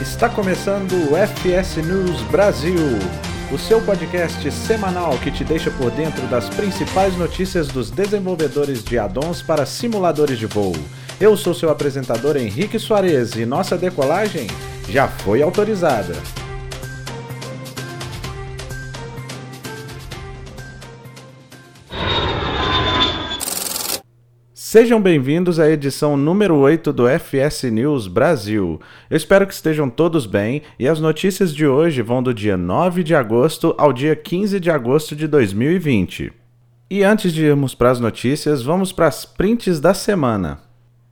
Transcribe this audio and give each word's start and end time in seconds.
Está 0.00 0.30
começando 0.30 0.94
o 1.12 1.14
FS 1.14 1.76
News 1.76 2.22
Brasil, 2.30 2.74
o 3.52 3.58
seu 3.58 3.82
podcast 3.82 4.50
semanal 4.50 5.18
que 5.18 5.30
te 5.30 5.44
deixa 5.44 5.70
por 5.70 5.90
dentro 5.90 6.26
das 6.28 6.48
principais 6.48 7.14
notícias 7.18 7.68
dos 7.68 7.90
desenvolvedores 7.90 8.82
de 8.82 8.98
addons 8.98 9.42
para 9.42 9.66
simuladores 9.66 10.38
de 10.38 10.46
voo. 10.46 10.72
Eu 11.20 11.36
sou 11.36 11.52
seu 11.52 11.68
apresentador 11.68 12.38
Henrique 12.38 12.78
Soares 12.78 13.36
e 13.36 13.44
nossa 13.44 13.76
decolagem 13.76 14.46
já 14.88 15.06
foi 15.06 15.42
autorizada. 15.42 16.14
Sejam 24.72 25.02
bem-vindos 25.02 25.58
à 25.58 25.68
edição 25.68 26.16
número 26.16 26.54
8 26.54 26.92
do 26.92 27.08
FS 27.08 27.64
News 27.64 28.06
Brasil. 28.06 28.80
Eu 29.10 29.16
espero 29.16 29.44
que 29.44 29.52
estejam 29.52 29.90
todos 29.90 30.26
bem 30.26 30.62
e 30.78 30.86
as 30.86 31.00
notícias 31.00 31.52
de 31.52 31.66
hoje 31.66 32.02
vão 32.02 32.22
do 32.22 32.32
dia 32.32 32.56
9 32.56 33.02
de 33.02 33.12
agosto 33.12 33.74
ao 33.76 33.92
dia 33.92 34.14
15 34.14 34.60
de 34.60 34.70
agosto 34.70 35.16
de 35.16 35.26
2020. 35.26 36.32
E 36.88 37.02
antes 37.02 37.32
de 37.32 37.46
irmos 37.46 37.74
para 37.74 37.90
as 37.90 37.98
notícias, 37.98 38.62
vamos 38.62 38.92
para 38.92 39.08
as 39.08 39.24
prints 39.24 39.80
da 39.80 39.92
semana. 39.92 40.60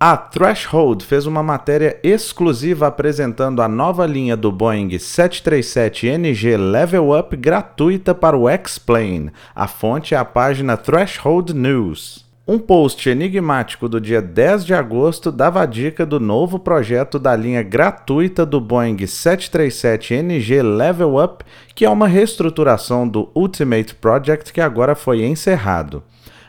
A 0.05 0.17
Threshold 0.17 1.05
fez 1.05 1.25
uma 1.25 1.41
matéria 1.41 1.97
exclusiva 2.03 2.88
apresentando 2.88 3.61
a 3.61 3.69
nova 3.69 4.05
linha 4.05 4.35
do 4.35 4.51
Boeing 4.51 4.89
737NG 4.89 6.57
Level 6.57 7.17
Up 7.17 7.33
gratuita 7.38 8.13
para 8.13 8.35
o 8.35 8.50
X-Plane. 8.50 9.31
A 9.55 9.65
fonte 9.65 10.13
é 10.13 10.17
a 10.17 10.25
página 10.25 10.75
Threshold 10.75 11.53
News. 11.53 12.25
Um 12.45 12.59
post 12.59 13.09
enigmático 13.09 13.88
do 13.88 14.01
dia 14.01 14.21
10 14.21 14.65
de 14.65 14.73
agosto 14.73 15.31
dava 15.31 15.61
a 15.61 15.65
dica 15.65 16.05
do 16.05 16.19
novo 16.19 16.59
projeto 16.59 17.17
da 17.17 17.33
linha 17.33 17.63
gratuita 17.63 18.45
do 18.45 18.59
Boeing 18.59 18.97
737NG 18.97 20.61
Level 20.61 21.15
Up, 21.23 21.45
que 21.73 21.85
é 21.85 21.89
uma 21.89 22.09
reestruturação 22.09 23.07
do 23.07 23.31
Ultimate 23.33 23.95
Project 23.95 24.51
que 24.51 24.59
agora 24.59 24.95
foi 24.95 25.23
encerrado. 25.23 26.03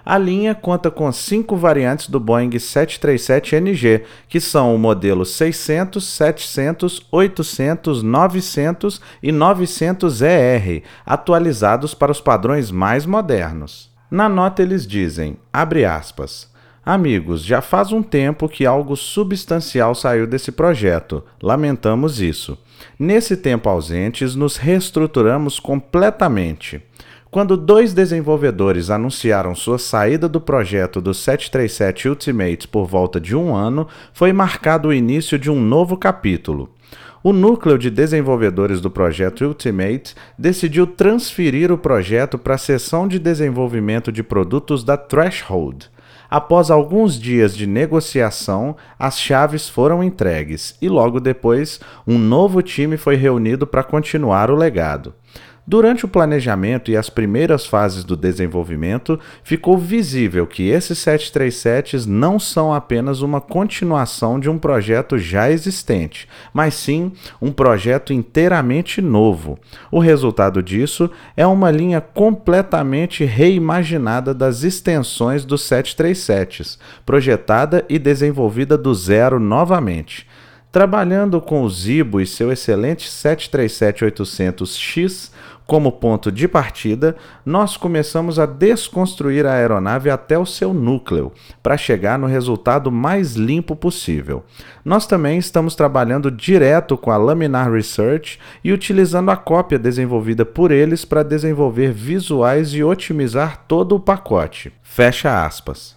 A 0.05 0.19
linha 0.19 0.55
conta 0.55 0.91
com 0.91 1.11
cinco 1.11 1.57
variantes 1.57 2.09
do 2.09 2.21
Boeing 2.21 2.51
737NG, 2.51 4.03
que 4.29 4.39
são 4.39 4.75
o 4.75 4.79
modelo 4.79 5.25
600, 5.25 6.05
700, 6.05 7.07
800, 7.11 8.03
900 8.03 9.01
e 9.23 9.33
900ER, 9.33 10.83
atualizados 11.07 11.95
para 11.95 12.13
os 12.13 12.21
padrões 12.21 12.71
mais 12.71 13.07
modernos. 13.07 13.91
Na 14.11 14.29
nota 14.29 14.63
eles 14.63 14.87
dizem, 14.87 15.39
abre 15.53 15.85
aspas, 15.85 16.53
Amigos, 16.87 17.43
já 17.43 17.63
faz 17.63 17.93
um 17.93 18.03
tempo 18.03 18.47
que 18.47 18.67
algo 18.67 18.95
substancial 18.95 19.95
saiu 19.95 20.27
desse 20.27 20.53
projeto. 20.53 21.25
Lamentamos 21.43 22.21
isso. 22.21 22.59
Nesse 22.99 23.39
tempo 23.39 23.71
ausentes, 23.71 24.35
nos 24.35 24.59
reestruturamos 24.59 25.59
completamente. 25.59 26.83
Quando 27.35 27.57
dois 27.57 27.93
desenvolvedores 27.93 28.91
anunciaram 28.91 29.57
sua 29.57 29.77
saída 29.77 30.29
do 30.29 30.41
projeto 30.41 31.01
do 31.01 31.13
737 31.13 32.09
Ultimate 32.09 32.69
por 32.69 32.87
volta 32.87 33.21
de 33.21 33.35
um 33.35 33.53
ano, 33.57 33.89
foi 34.13 34.33
marcado 34.33 34.87
o 34.87 34.95
início 34.95 35.37
de 35.37 35.51
um 35.51 35.61
novo 35.61 35.97
capítulo. 35.97 36.71
O 37.25 37.33
núcleo 37.33 37.77
de 37.77 37.91
desenvolvedores 37.91 38.81
do 38.81 38.89
projeto 38.89 39.45
Ultimate 39.47 40.15
decidiu 40.39 40.87
transferir 40.87 41.73
o 41.73 41.77
projeto 41.77 42.39
para 42.39 42.55
a 42.55 42.57
seção 42.57 43.09
de 43.09 43.19
desenvolvimento 43.19 44.13
de 44.13 44.23
produtos 44.23 44.85
da 44.85 44.97
Threshold. 44.97 45.91
Após 46.31 46.71
alguns 46.71 47.19
dias 47.19 47.57
de 47.57 47.67
negociação, 47.67 48.77
as 48.97 49.19
chaves 49.19 49.69
foram 49.69 50.05
entregues 50.05 50.77
e 50.81 50.89
logo 50.89 51.19
depois 51.19 51.81
um 52.07 52.17
novo 52.17 52.63
time 52.63 52.97
foi 52.97 53.17
reunido 53.17 53.67
para 53.67 53.83
continuar 53.83 54.53
o 54.53 54.55
legado. 54.55 55.15
Durante 55.67 56.05
o 56.05 56.09
planejamento 56.09 56.91
e 56.91 56.97
as 56.97 57.09
primeiras 57.09 57.65
fases 57.65 58.05
do 58.05 58.15
desenvolvimento, 58.15 59.19
ficou 59.43 59.79
visível 59.79 60.47
que 60.47 60.69
esses 60.69 60.99
737s 60.99 62.05
não 62.05 62.39
são 62.39 62.75
apenas 62.75 63.23
uma 63.23 63.41
continuação 63.41 64.39
de 64.39 64.51
um 64.51 64.59
projeto 64.59 65.17
já 65.17 65.51
existente, 65.51 66.29
mas 66.53 66.75
sim 66.75 67.13
um 67.41 67.51
projeto 67.51 68.13
inteiramente 68.13 69.01
novo. 69.01 69.59
O 69.91 69.99
resultado 69.99 70.63
disso 70.63 71.11
é 71.35 71.47
uma 71.47 71.71
linha 71.71 72.03
completamente 72.03 73.25
reimaginada 73.25 74.35
das 74.35 74.65
extensões 74.65 75.47
dos 75.47 75.63
737s, 75.63 76.77
projetada 77.07 77.87
e 77.89 77.99
desenvolvida 77.99 78.77
do 78.77 78.95
zero 78.95 79.41
novamente. 79.41 80.27
Trabalhando 80.75 81.41
com 81.41 81.63
o 81.63 81.71
Zibo 81.71 82.21
e 82.21 82.27
seu 82.27 82.51
excelente 82.51 83.09
737-800X, 83.09 85.31
como 85.67 85.93
ponto 85.93 86.31
de 86.31 86.47
partida, 86.47 87.17
nós 87.45 87.77
começamos 87.77 88.39
a 88.39 88.47
desconstruir 88.47 89.47
a 89.47 89.55
aeronave 89.55 90.11
até 90.11 90.39
o 90.39 90.45
seu 90.45 90.75
núcleo, 90.75 91.33
para 91.63 91.77
chegar 91.77 92.19
no 92.19 92.27
resultado 92.27 92.93
mais 92.93 93.35
limpo 93.35 93.75
possível. 93.75 94.45
Nós 94.85 95.07
também 95.07 95.39
estamos 95.39 95.75
trabalhando 95.75 96.31
direto 96.31 96.97
com 96.99 97.11
a 97.11 97.17
Laminar 97.17 97.73
Research 97.73 98.39
e 98.63 98.73
utilizando 98.73 99.31
a 99.31 99.37
cópia 99.37 99.79
desenvolvida 99.79 100.45
por 100.45 100.71
eles 100.71 101.05
para 101.05 101.23
desenvolver 101.23 101.93
visuais 101.93 102.75
e 102.75 102.85
otimizar 102.85 103.65
todo 103.67 103.97
o 103.97 104.01
pacote. 104.01 104.73
Fecha 104.83 105.45
aspas. 105.45 105.94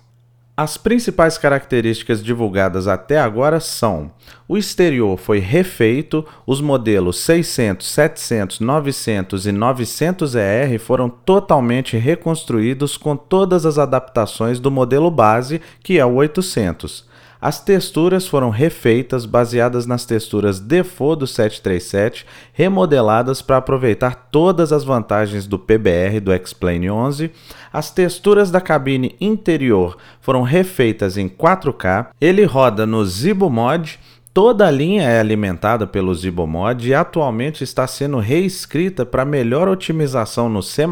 As 0.59 0.75
principais 0.75 1.37
características 1.37 2.23
divulgadas 2.23 2.87
até 2.87 3.19
agora 3.19 3.59
são: 3.59 4.09
o 4.47 4.57
exterior 4.57 5.15
foi 5.15 5.37
refeito, 5.37 6.25
os 6.47 6.61
modelos 6.61 7.19
600, 7.19 7.87
700, 7.87 8.59
900 8.59 9.45
e 9.45 9.51
900ER 9.51 10.79
foram 10.79 11.09
totalmente 11.09 11.95
reconstruídos 11.95 12.97
com 12.97 13.15
todas 13.15 13.67
as 13.67 13.77
adaptações 13.77 14.59
do 14.59 14.71
modelo 14.71 15.11
base, 15.11 15.61
que 15.83 15.99
é 15.99 16.05
o 16.05 16.15
800. 16.15 17.06
As 17.39 17.59
texturas 17.59 18.27
foram 18.27 18.49
refeitas 18.49 19.25
baseadas 19.25 19.85
nas 19.85 20.05
texturas 20.05 20.59
default 20.59 21.19
do 21.19 21.27
737, 21.27 22.25
remodeladas 22.51 23.41
para 23.41 23.57
aproveitar 23.57 24.29
todas 24.31 24.71
as 24.71 24.83
vantagens 24.83 25.45
do 25.45 25.59
PBR 25.59 26.19
do 26.19 26.31
X-Plane 26.31 26.89
11. 26.89 27.31
As 27.71 27.91
texturas 27.91 28.49
da 28.49 28.59
cabine 28.59 29.15
interior 29.21 29.97
foram 30.19 30.41
refeitas 30.41 31.17
em 31.17 31.29
4K. 31.29 32.07
Ele 32.19 32.43
roda 32.43 32.85
no 32.85 33.05
Zibo 33.05 33.49
Mod 33.49 33.99
Toda 34.37 34.67
a 34.67 34.69
linha 34.71 35.01
é 35.01 35.19
alimentada 35.19 35.87
pelo 35.87 36.13
Zibomod 36.13 36.87
e 36.87 36.93
atualmente 36.93 37.63
está 37.63 37.87
sendo 37.87 38.19
reescrita 38.19 39.03
para 39.03 39.25
melhor 39.25 39.67
otimização 39.67 40.47
no 40.47 40.61
C++. 40.61 40.83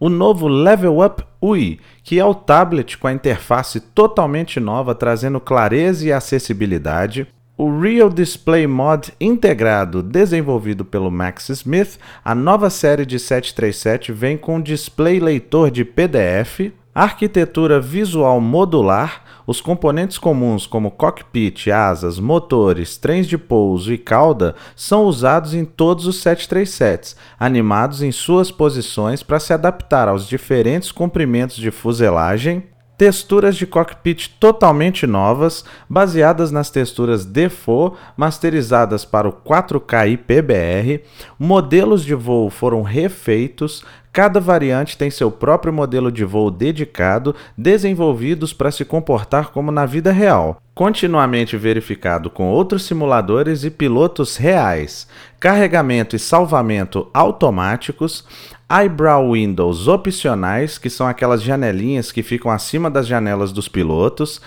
O 0.00 0.08
novo 0.08 0.48
Level 0.48 1.04
Up 1.04 1.22
UI, 1.42 1.78
que 2.02 2.18
é 2.18 2.24
o 2.24 2.34
tablet 2.34 2.96
com 2.96 3.06
a 3.06 3.12
interface 3.12 3.80
totalmente 3.80 4.58
nova, 4.58 4.94
trazendo 4.94 5.38
clareza 5.40 6.06
e 6.06 6.10
acessibilidade. 6.10 7.26
O 7.54 7.80
Real 7.80 8.08
Display 8.08 8.66
Mod 8.66 9.12
integrado, 9.20 10.02
desenvolvido 10.02 10.86
pelo 10.86 11.10
Max 11.10 11.50
Smith, 11.50 11.98
a 12.24 12.34
nova 12.34 12.70
série 12.70 13.04
de 13.04 13.18
737 13.18 14.10
vem 14.10 14.38
com 14.38 14.58
display 14.58 15.20
leitor 15.20 15.70
de 15.70 15.84
PDF, 15.84 16.72
Arquitetura 16.94 17.80
visual 17.80 18.40
modular, 18.40 19.24
os 19.44 19.60
componentes 19.60 20.16
comuns 20.16 20.64
como 20.64 20.92
cockpit, 20.92 21.66
asas, 21.66 22.20
motores, 22.20 22.96
trens 22.96 23.26
de 23.26 23.36
pouso 23.36 23.92
e 23.92 23.98
cauda 23.98 24.54
são 24.76 25.02
usados 25.06 25.54
em 25.54 25.64
todos 25.64 26.06
os 26.06 26.22
737s, 26.22 27.16
animados 27.36 28.00
em 28.00 28.12
suas 28.12 28.52
posições 28.52 29.24
para 29.24 29.40
se 29.40 29.52
adaptar 29.52 30.06
aos 30.06 30.28
diferentes 30.28 30.92
comprimentos 30.92 31.56
de 31.56 31.72
fuselagem, 31.72 32.62
texturas 32.96 33.56
de 33.56 33.66
cockpit 33.66 34.28
totalmente 34.38 35.04
novas, 35.04 35.64
baseadas 35.90 36.52
nas 36.52 36.70
texturas 36.70 37.24
default 37.24 37.96
masterizadas 38.16 39.04
para 39.04 39.28
o 39.28 39.32
4K 39.32 40.12
IPBR, 40.12 41.02
modelos 41.36 42.04
de 42.04 42.14
voo 42.14 42.48
foram 42.50 42.82
refeitos, 42.82 43.84
cada 44.14 44.38
variante 44.38 44.96
tem 44.96 45.10
seu 45.10 45.28
próprio 45.28 45.72
modelo 45.72 46.10
de 46.12 46.24
voo 46.24 46.48
dedicado, 46.48 47.34
desenvolvidos 47.58 48.52
para 48.52 48.70
se 48.70 48.84
comportar 48.84 49.50
como 49.50 49.72
na 49.72 49.84
vida 49.84 50.12
real, 50.12 50.62
continuamente 50.72 51.56
verificado 51.56 52.30
com 52.30 52.48
outros 52.48 52.84
simuladores 52.84 53.64
e 53.64 53.70
pilotos 53.70 54.36
reais, 54.36 55.08
carregamento 55.40 56.14
e 56.14 56.20
salvamento 56.20 57.08
automáticos, 57.12 58.24
eyebrow 58.70 59.32
windows 59.32 59.88
opcionais, 59.88 60.78
que 60.78 60.88
são 60.88 61.08
aquelas 61.08 61.42
janelinhas 61.42 62.12
que 62.12 62.22
ficam 62.22 62.52
acima 62.52 62.88
das 62.88 63.08
janelas 63.08 63.50
dos 63.50 63.66
pilotos, 63.66 64.40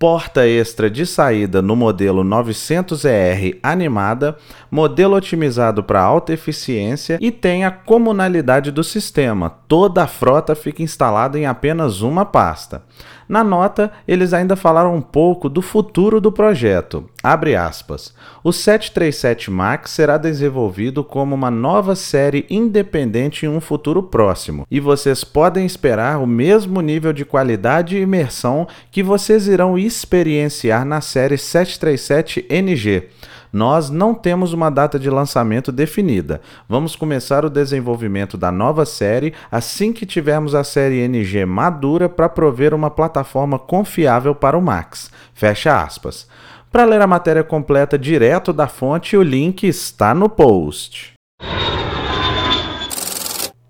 porta 0.00 0.48
extra 0.48 0.88
de 0.88 1.04
saída 1.04 1.60
no 1.60 1.76
modelo 1.76 2.24
900ER 2.24 3.58
animada, 3.62 4.34
modelo 4.70 5.14
otimizado 5.14 5.84
para 5.84 6.00
alta 6.00 6.32
eficiência 6.32 7.18
e 7.20 7.30
tem 7.30 7.66
a 7.66 7.70
comunalidade 7.70 8.70
do 8.70 8.82
sistema. 8.82 9.50
Toda 9.68 10.04
a 10.04 10.06
frota 10.06 10.54
fica 10.54 10.82
instalada 10.82 11.38
em 11.38 11.44
apenas 11.44 12.00
uma 12.00 12.24
pasta. 12.24 12.82
Na 13.30 13.44
nota, 13.44 13.92
eles 14.08 14.32
ainda 14.32 14.56
falaram 14.56 14.92
um 14.92 15.00
pouco 15.00 15.48
do 15.48 15.62
futuro 15.62 16.20
do 16.20 16.32
projeto. 16.32 17.08
Abre 17.22 17.54
aspas. 17.54 18.12
O 18.42 18.52
737 18.52 19.52
MAX 19.52 19.92
será 19.92 20.18
desenvolvido 20.18 21.04
como 21.04 21.36
uma 21.36 21.48
nova 21.48 21.94
série 21.94 22.44
independente 22.50 23.46
em 23.46 23.48
um 23.48 23.60
futuro 23.60 24.02
próximo, 24.02 24.66
e 24.68 24.80
vocês 24.80 25.22
podem 25.22 25.64
esperar 25.64 26.18
o 26.20 26.26
mesmo 26.26 26.80
nível 26.80 27.12
de 27.12 27.24
qualidade 27.24 27.96
e 27.96 28.00
imersão 28.00 28.66
que 28.90 29.00
vocês 29.00 29.46
irão 29.46 29.78
experienciar 29.78 30.84
na 30.84 31.00
série 31.00 31.38
737 31.38 32.44
NG. 32.50 33.10
Nós 33.52 33.90
não 33.90 34.14
temos 34.14 34.52
uma 34.52 34.70
data 34.70 34.98
de 34.98 35.10
lançamento 35.10 35.72
definida. 35.72 36.40
Vamos 36.68 36.94
começar 36.94 37.44
o 37.44 37.50
desenvolvimento 37.50 38.36
da 38.38 38.52
nova 38.52 38.84
série 38.86 39.34
assim 39.50 39.92
que 39.92 40.06
tivermos 40.06 40.54
a 40.54 40.62
série 40.62 41.00
NG 41.06 41.44
madura 41.44 42.08
para 42.08 42.28
prover 42.28 42.72
uma 42.72 42.90
plataforma 42.90 43.58
confiável 43.58 44.34
para 44.34 44.56
o 44.56 44.62
Max. 44.62 45.10
Fecha 45.34 45.82
aspas. 45.82 46.28
Para 46.70 46.84
ler 46.84 47.00
a 47.00 47.06
matéria 47.06 47.42
completa 47.42 47.98
direto 47.98 48.52
da 48.52 48.68
fonte, 48.68 49.16
o 49.16 49.22
link 49.22 49.66
está 49.66 50.14
no 50.14 50.28
post. 50.28 51.14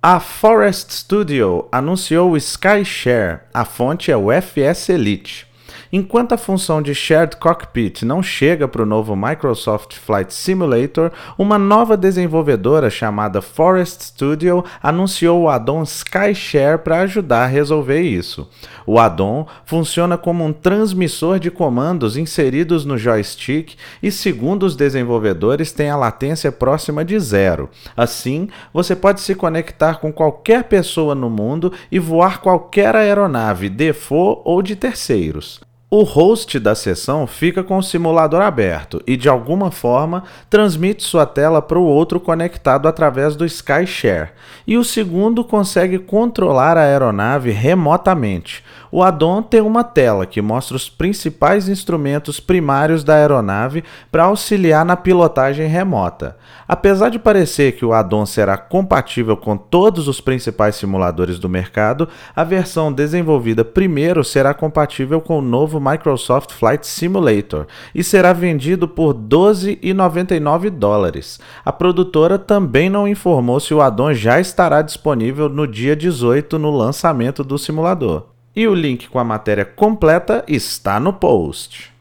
A 0.02 0.18
Forest 0.18 0.94
Studio 0.94 1.68
anunciou 1.70 2.30
o 2.30 2.36
SkyShare. 2.36 3.40
A 3.52 3.66
fonte 3.66 4.10
é 4.10 4.16
o 4.16 4.32
FS 4.32 4.88
Elite. 4.88 5.49
Enquanto 5.92 6.32
a 6.32 6.38
função 6.38 6.80
de 6.80 6.94
Shared 6.94 7.36
Cockpit 7.36 8.04
não 8.04 8.22
chega 8.22 8.68
para 8.68 8.82
o 8.82 8.86
novo 8.86 9.16
Microsoft 9.16 9.96
Flight 9.96 10.32
Simulator, 10.32 11.10
uma 11.36 11.58
nova 11.58 11.96
desenvolvedora 11.96 12.88
chamada 12.88 13.42
Forest 13.42 14.04
Studio 14.04 14.64
anunciou 14.80 15.42
o 15.42 15.48
addon 15.48 15.82
SkyShare 15.82 16.78
para 16.78 17.00
ajudar 17.00 17.42
a 17.42 17.46
resolver 17.46 18.00
isso. 18.02 18.48
O 18.86 19.00
addon 19.00 19.48
funciona 19.64 20.16
como 20.16 20.44
um 20.44 20.52
transmissor 20.52 21.40
de 21.40 21.50
comandos 21.50 22.16
inseridos 22.16 22.84
no 22.84 22.96
joystick 22.96 23.74
e, 24.00 24.12
segundo 24.12 24.62
os 24.62 24.76
desenvolvedores, 24.76 25.72
tem 25.72 25.90
a 25.90 25.96
latência 25.96 26.52
próxima 26.52 27.04
de 27.04 27.18
zero. 27.18 27.68
Assim, 27.96 28.48
você 28.72 28.94
pode 28.94 29.20
se 29.20 29.34
conectar 29.34 29.96
com 29.96 30.12
qualquer 30.12 30.64
pessoa 30.64 31.16
no 31.16 31.28
mundo 31.28 31.72
e 31.90 31.98
voar 31.98 32.40
qualquer 32.40 32.94
aeronave, 32.94 33.68
default 33.68 34.42
ou 34.44 34.62
de 34.62 34.76
terceiros. 34.76 35.60
O 35.92 36.04
host 36.04 36.60
da 36.60 36.72
sessão 36.76 37.26
fica 37.26 37.64
com 37.64 37.76
o 37.76 37.82
simulador 37.82 38.42
aberto 38.42 39.02
e, 39.08 39.16
de 39.16 39.28
alguma 39.28 39.72
forma, 39.72 40.22
transmite 40.48 41.02
sua 41.02 41.26
tela 41.26 41.60
para 41.60 41.80
o 41.80 41.84
outro 41.84 42.20
conectado 42.20 42.86
através 42.86 43.34
do 43.34 43.44
SkyShare, 43.44 44.30
e 44.64 44.78
o 44.78 44.84
segundo 44.84 45.42
consegue 45.42 45.98
controlar 45.98 46.76
a 46.76 46.82
aeronave 46.82 47.50
remotamente. 47.50 48.62
O 48.92 49.04
addon 49.04 49.40
tem 49.40 49.60
uma 49.60 49.84
tela 49.84 50.26
que 50.26 50.42
mostra 50.42 50.76
os 50.76 50.88
principais 50.88 51.68
instrumentos 51.68 52.40
primários 52.40 53.04
da 53.04 53.14
aeronave 53.14 53.84
para 54.10 54.24
auxiliar 54.24 54.84
na 54.84 54.96
pilotagem 54.96 55.68
remota. 55.68 56.36
Apesar 56.66 57.08
de 57.08 57.18
parecer 57.18 57.72
que 57.72 57.84
o 57.84 57.92
addon 57.92 58.26
será 58.26 58.56
compatível 58.56 59.36
com 59.36 59.56
todos 59.56 60.08
os 60.08 60.20
principais 60.20 60.74
simuladores 60.74 61.38
do 61.38 61.48
mercado, 61.48 62.08
a 62.34 62.42
versão 62.42 62.92
desenvolvida 62.92 63.64
primeiro 63.64 64.24
será 64.24 64.52
compatível 64.52 65.20
com 65.20 65.38
o 65.38 65.42
novo 65.42 65.80
Microsoft 65.80 66.50
Flight 66.52 66.84
Simulator 66.84 67.66
e 67.94 68.02
será 68.02 68.32
vendido 68.32 68.88
por 68.88 69.14
12,99 69.14 70.68
dólares. 70.68 71.38
A 71.64 71.72
produtora 71.72 72.38
também 72.38 72.90
não 72.90 73.06
informou 73.06 73.60
se 73.60 73.72
o 73.72 73.80
addon 73.80 74.12
já 74.12 74.40
estará 74.40 74.82
disponível 74.82 75.48
no 75.48 75.66
dia 75.66 75.94
18 75.94 76.58
no 76.58 76.70
lançamento 76.70 77.44
do 77.44 77.56
simulador. 77.56 78.39
E 78.54 78.66
o 78.66 78.74
link 78.74 79.08
com 79.08 79.18
a 79.18 79.24
matéria 79.24 79.64
completa 79.64 80.44
está 80.48 80.98
no 80.98 81.12
post. 81.12 81.92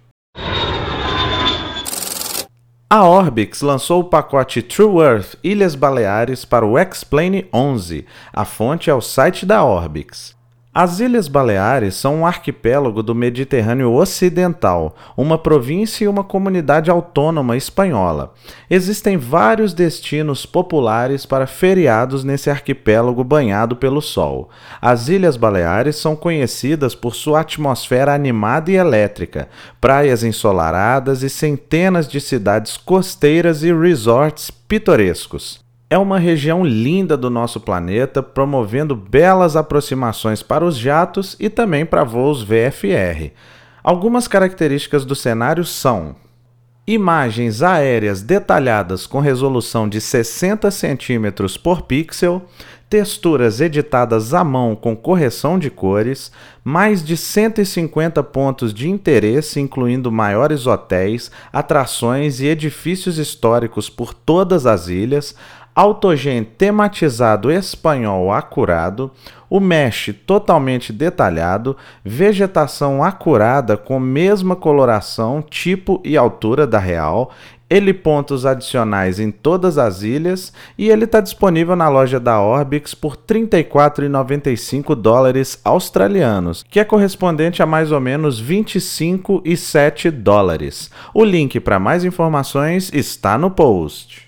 A 2.91 3.07
Orbix 3.07 3.61
lançou 3.61 4.01
o 4.01 4.05
pacote 4.05 4.63
True 4.63 5.03
Earth 5.03 5.35
Ilhas 5.43 5.75
Baleares 5.75 6.43
para 6.43 6.65
o 6.65 6.75
X-Plane 6.75 7.47
11. 7.53 8.03
A 8.33 8.45
fonte 8.45 8.89
é 8.89 8.93
o 8.95 8.99
site 8.99 9.45
da 9.45 9.63
Orbix. 9.63 10.38
As 10.71 10.99
Ilhas 10.99 11.27
Baleares 11.27 11.95
são 11.95 12.17
um 12.17 12.25
arquipélago 12.27 13.01
do 13.01 13.15
Mediterrâneo 13.15 13.91
Ocidental, 13.91 14.95
uma 15.17 15.35
província 15.35 16.05
e 16.05 16.07
uma 16.07 16.23
comunidade 16.23 16.91
autônoma 16.91 17.57
espanhola. 17.57 18.35
Existem 18.69 19.17
vários 19.17 19.73
destinos 19.73 20.45
populares 20.45 21.25
para 21.25 21.47
feriados 21.47 22.23
nesse 22.23 22.51
arquipélago 22.51 23.23
banhado 23.23 23.75
pelo 23.75 23.99
sol. 23.99 24.51
As 24.79 25.09
Ilhas 25.09 25.35
Baleares 25.35 25.95
são 25.95 26.15
conhecidas 26.15 26.93
por 26.93 27.15
sua 27.15 27.39
atmosfera 27.39 28.13
animada 28.13 28.69
e 28.69 28.75
elétrica, 28.75 29.49
praias 29.81 30.23
ensolaradas 30.23 31.23
e 31.23 31.31
centenas 31.31 32.07
de 32.07 32.21
cidades 32.21 32.77
costeiras 32.77 33.63
e 33.63 33.73
resorts 33.73 34.51
pitorescos 34.51 35.67
é 35.89 35.97
uma 35.97 36.19
região 36.19 36.63
linda 36.63 37.17
do 37.17 37.29
nosso 37.29 37.59
planeta, 37.59 38.21
promovendo 38.21 38.95
belas 38.95 39.55
aproximações 39.55 40.43
para 40.43 40.63
os 40.63 40.77
jatos 40.77 41.35
e 41.39 41.49
também 41.49 41.85
para 41.85 42.03
voos 42.03 42.43
VFR. 42.43 43.31
Algumas 43.83 44.27
características 44.27 45.03
do 45.03 45.15
cenário 45.15 45.65
são 45.65 46.15
imagens 46.85 47.61
aéreas 47.61 48.21
detalhadas 48.21 49.07
com 49.07 49.19
resolução 49.19 49.87
de 49.87 50.01
60 50.01 50.69
centímetros 50.71 51.57
por 51.57 51.83
pixel, 51.83 52.43
texturas 52.89 53.61
editadas 53.61 54.33
à 54.33 54.43
mão 54.43 54.75
com 54.75 54.95
correção 54.95 55.59
de 55.59 55.69
cores, 55.69 56.31
mais 56.63 57.03
de 57.03 57.15
150 57.15 58.23
pontos 58.23 58.73
de 58.73 58.89
interesse, 58.89 59.59
incluindo 59.59 60.11
maiores 60.11 60.65
hotéis, 60.65 61.29
atrações 61.53 62.39
e 62.39 62.47
edifícios 62.47 63.19
históricos 63.19 63.87
por 63.87 64.11
todas 64.11 64.65
as 64.65 64.87
ilhas, 64.87 65.35
autogen 65.75 66.43
tematizado 66.43 67.51
espanhol 67.51 68.31
acurado, 68.31 69.11
o 69.49 69.59
mesh 69.59 70.13
totalmente 70.25 70.93
detalhado, 70.93 71.75
vegetação 72.03 73.03
acurada 73.03 73.75
com 73.75 73.99
mesma 73.99 74.55
coloração, 74.55 75.41
tipo 75.41 76.01
e 76.03 76.15
altura 76.15 76.67
da 76.67 76.79
real, 76.79 77.31
ele 77.69 77.93
pontos 77.93 78.45
adicionais 78.45 79.19
em 79.19 79.29
todas 79.29 79.77
as 79.77 80.01
ilhas 80.01 80.51
e 80.77 80.89
ele 80.89 81.05
está 81.05 81.21
disponível 81.21 81.75
na 81.75 81.87
loja 81.87 82.19
da 82.19 82.41
Orbix 82.41 82.95
por 82.95 83.15
34,95 83.15 84.95
dólares 84.95 85.61
australianos, 85.63 86.65
que 86.67 86.79
é 86.79 86.83
correspondente 86.83 87.61
a 87.61 87.67
mais 87.67 87.91
ou 87.91 87.99
menos 87.99 88.41
25,7 88.41 90.09
dólares. 90.09 90.89
O 91.13 91.23
link 91.23 91.59
para 91.59 91.79
mais 91.79 92.03
informações 92.03 92.91
está 92.91 93.37
no 93.37 93.51
post. 93.51 94.27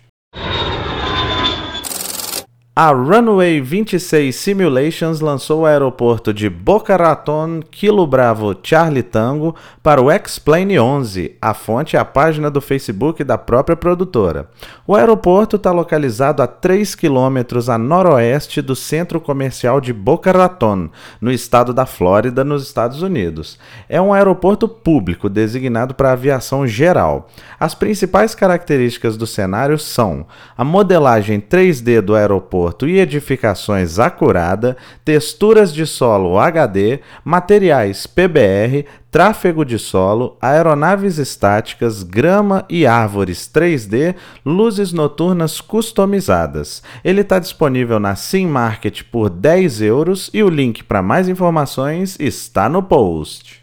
A 2.74 2.92
Runway 2.92 3.60
26 3.60 4.34
Simulations 4.34 5.20
lançou 5.20 5.64
o 5.64 5.66
aeroporto 5.66 6.34
de 6.34 6.50
Boca 6.50 6.96
Raton 6.96 7.60
Kilo 7.70 8.08
Bravo 8.08 8.56
Charlie 8.64 9.04
Tango 9.04 9.54
para 9.84 10.02
o 10.02 10.10
X-Plane 10.10 10.80
11. 10.80 11.36
A 11.42 11.54
fonte 11.54 11.98
é 11.98 12.00
a 12.00 12.06
página 12.06 12.50
do 12.50 12.62
Facebook 12.62 13.26
da 13.26 13.38
própria 13.38 13.76
produtora. 13.76 14.48
O 14.88 14.96
aeroporto 14.96 15.58
está 15.58 15.70
localizado 15.74 16.42
a 16.42 16.48
3 16.48 16.96
quilômetros 16.96 17.68
a 17.68 17.78
noroeste 17.78 18.62
do 18.62 18.74
centro 18.74 19.20
comercial 19.20 19.82
de 19.82 19.92
Boca 19.92 20.32
Raton, 20.32 20.88
no 21.20 21.30
estado 21.30 21.74
da 21.74 21.86
Flórida, 21.86 22.42
nos 22.46 22.64
Estados 22.64 23.02
Unidos. 23.02 23.60
É 23.90 24.02
um 24.02 24.14
aeroporto 24.14 24.66
público 24.70 25.28
designado 25.28 25.94
para 25.94 26.14
aviação 26.14 26.66
geral. 26.66 27.28
As 27.60 27.76
principais 27.76 28.34
características 28.34 29.18
do 29.18 29.28
cenário 29.28 29.78
são 29.78 30.26
a 30.58 30.64
modelagem 30.64 31.42
3D 31.42 32.00
do 32.00 32.16
aeroporto 32.16 32.61
aeroporto 32.62 32.88
e 32.88 33.00
edificações 33.00 33.98
acurada, 33.98 34.78
texturas 35.04 35.74
de 35.74 35.86
solo 35.86 36.38
HD, 36.38 37.00
materiais 37.24 38.06
PBR, 38.06 38.86
tráfego 39.10 39.66
de 39.66 39.80
solo, 39.80 40.38
aeronaves 40.42 41.18
estáticas, 41.18 42.04
grama 42.04 42.66
e 42.70 42.86
árvores 42.86 43.50
3D, 43.54 44.16
luzes 44.46 44.94
noturnas 44.94 45.60
customizadas. 45.60 46.84
Ele 47.04 47.22
está 47.22 47.40
disponível 47.40 48.00
na 48.00 48.16
Sim 48.16 48.48
Market 48.48 49.04
por 49.12 49.30
10 49.30 49.82
euros 49.82 50.30
e 50.34 50.44
o 50.44 50.50
link 50.50 50.84
para 50.84 51.02
mais 51.02 51.28
informações 51.28 52.18
está 52.20 52.70
no 52.70 52.84
post. 52.84 53.62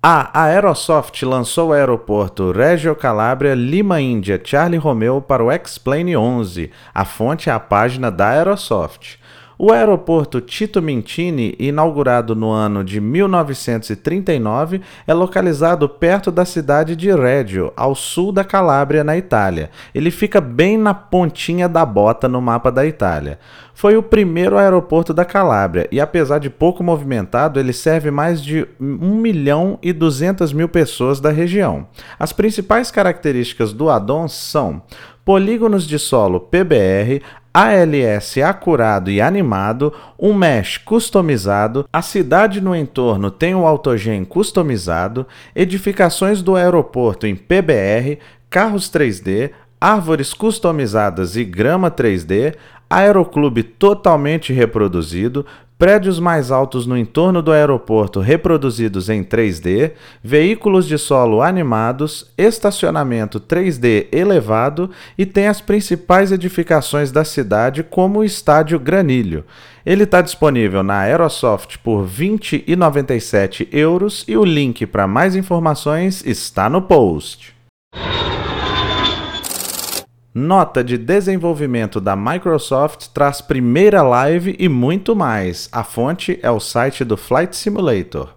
A 0.00 0.42
Aerosoft 0.44 1.20
lançou 1.24 1.70
o 1.70 1.72
aeroporto 1.72 2.52
Reggio 2.52 2.94
Calabria 2.94 3.52
Lima 3.52 4.00
Índia 4.00 4.40
Charlie 4.44 4.78
Romeo 4.78 5.20
para 5.20 5.42
o 5.42 5.50
X-Plane 5.50 6.16
11. 6.16 6.70
A 6.94 7.04
fonte 7.04 7.50
é 7.50 7.52
a 7.52 7.58
página 7.58 8.08
da 8.08 8.28
Aerosoft. 8.28 9.16
O 9.60 9.72
aeroporto 9.72 10.40
Tito 10.40 10.80
Mintini, 10.80 11.56
inaugurado 11.58 12.36
no 12.36 12.48
ano 12.48 12.84
de 12.84 13.00
1939, 13.00 14.80
é 15.04 15.12
localizado 15.12 15.88
perto 15.88 16.30
da 16.30 16.44
cidade 16.44 16.94
de 16.94 17.10
Reggio, 17.12 17.72
ao 17.76 17.92
sul 17.92 18.30
da 18.30 18.44
Calábria, 18.44 19.02
na 19.02 19.16
Itália. 19.16 19.70
Ele 19.92 20.12
fica 20.12 20.40
bem 20.40 20.78
na 20.78 20.94
pontinha 20.94 21.68
da 21.68 21.84
bota 21.84 22.28
no 22.28 22.40
mapa 22.40 22.70
da 22.70 22.86
Itália. 22.86 23.40
Foi 23.74 23.96
o 23.96 24.02
primeiro 24.02 24.56
aeroporto 24.56 25.12
da 25.12 25.24
Calábria 25.24 25.88
e, 25.90 26.00
apesar 26.00 26.38
de 26.38 26.48
pouco 26.48 26.84
movimentado, 26.84 27.58
ele 27.58 27.72
serve 27.72 28.12
mais 28.12 28.40
de 28.40 28.64
1 28.80 28.84
milhão 29.16 29.76
e 29.82 29.92
200 29.92 30.52
mil 30.52 30.68
pessoas 30.68 31.18
da 31.18 31.30
região. 31.30 31.88
As 32.16 32.32
principais 32.32 32.92
características 32.92 33.72
do 33.72 33.90
Adon 33.90 34.28
são 34.28 34.82
polígonos 35.28 35.86
de 35.86 35.98
solo 35.98 36.40
PBR, 36.40 37.20
ALS 37.52 38.38
acurado 38.38 39.10
e 39.10 39.20
animado, 39.20 39.92
um 40.18 40.34
mesh 40.34 40.78
customizado, 40.78 41.88
a 41.92 42.02
cidade 42.02 42.60
no 42.60 42.74
entorno 42.74 43.30
tem 43.30 43.54
o 43.54 43.66
autogen 43.66 44.24
customizado, 44.24 45.26
edificações 45.54 46.42
do 46.42 46.56
aeroporto 46.56 47.26
em 47.26 47.34
PBR, 47.34 48.18
carros 48.48 48.90
3D, 48.90 49.50
árvores 49.80 50.34
customizadas 50.34 51.36
e 51.36 51.44
grama 51.44 51.90
3D, 51.90 52.54
aeroclube 52.90 53.62
totalmente 53.62 54.52
reproduzido, 54.52 55.44
prédios 55.78 56.18
mais 56.18 56.50
altos 56.50 56.86
no 56.86 56.98
entorno 56.98 57.40
do 57.40 57.52
aeroporto 57.52 58.18
reproduzidos 58.18 59.08
em 59.08 59.22
3D, 59.22 59.92
veículos 60.22 60.88
de 60.88 60.98
solo 60.98 61.40
animados, 61.40 62.32
estacionamento 62.36 63.38
3D 63.38 64.08
elevado 64.10 64.90
e 65.16 65.24
tem 65.24 65.46
as 65.46 65.60
principais 65.60 66.32
edificações 66.32 67.12
da 67.12 67.24
cidade, 67.24 67.84
como 67.84 68.18
o 68.18 68.24
Estádio 68.24 68.80
Granilho. 68.80 69.44
Ele 69.86 70.02
está 70.02 70.20
disponível 70.20 70.82
na 70.82 70.98
Aerosoft 70.98 71.76
por 71.78 72.04
20,97 72.04 73.68
euros 73.70 74.24
e 74.26 74.36
o 74.36 74.44
link 74.44 74.84
para 74.84 75.06
mais 75.06 75.36
informações 75.36 76.26
está 76.26 76.68
no 76.68 76.82
post. 76.82 77.54
Nota 80.40 80.84
de 80.84 80.96
desenvolvimento 80.96 82.00
da 82.00 82.14
Microsoft 82.14 83.08
traz 83.08 83.40
primeira 83.40 84.02
live 84.02 84.54
e 84.56 84.68
muito 84.68 85.16
mais. 85.16 85.68
A 85.72 85.82
fonte 85.82 86.38
é 86.40 86.48
o 86.48 86.60
site 86.60 87.04
do 87.04 87.16
Flight 87.16 87.56
Simulator. 87.56 88.28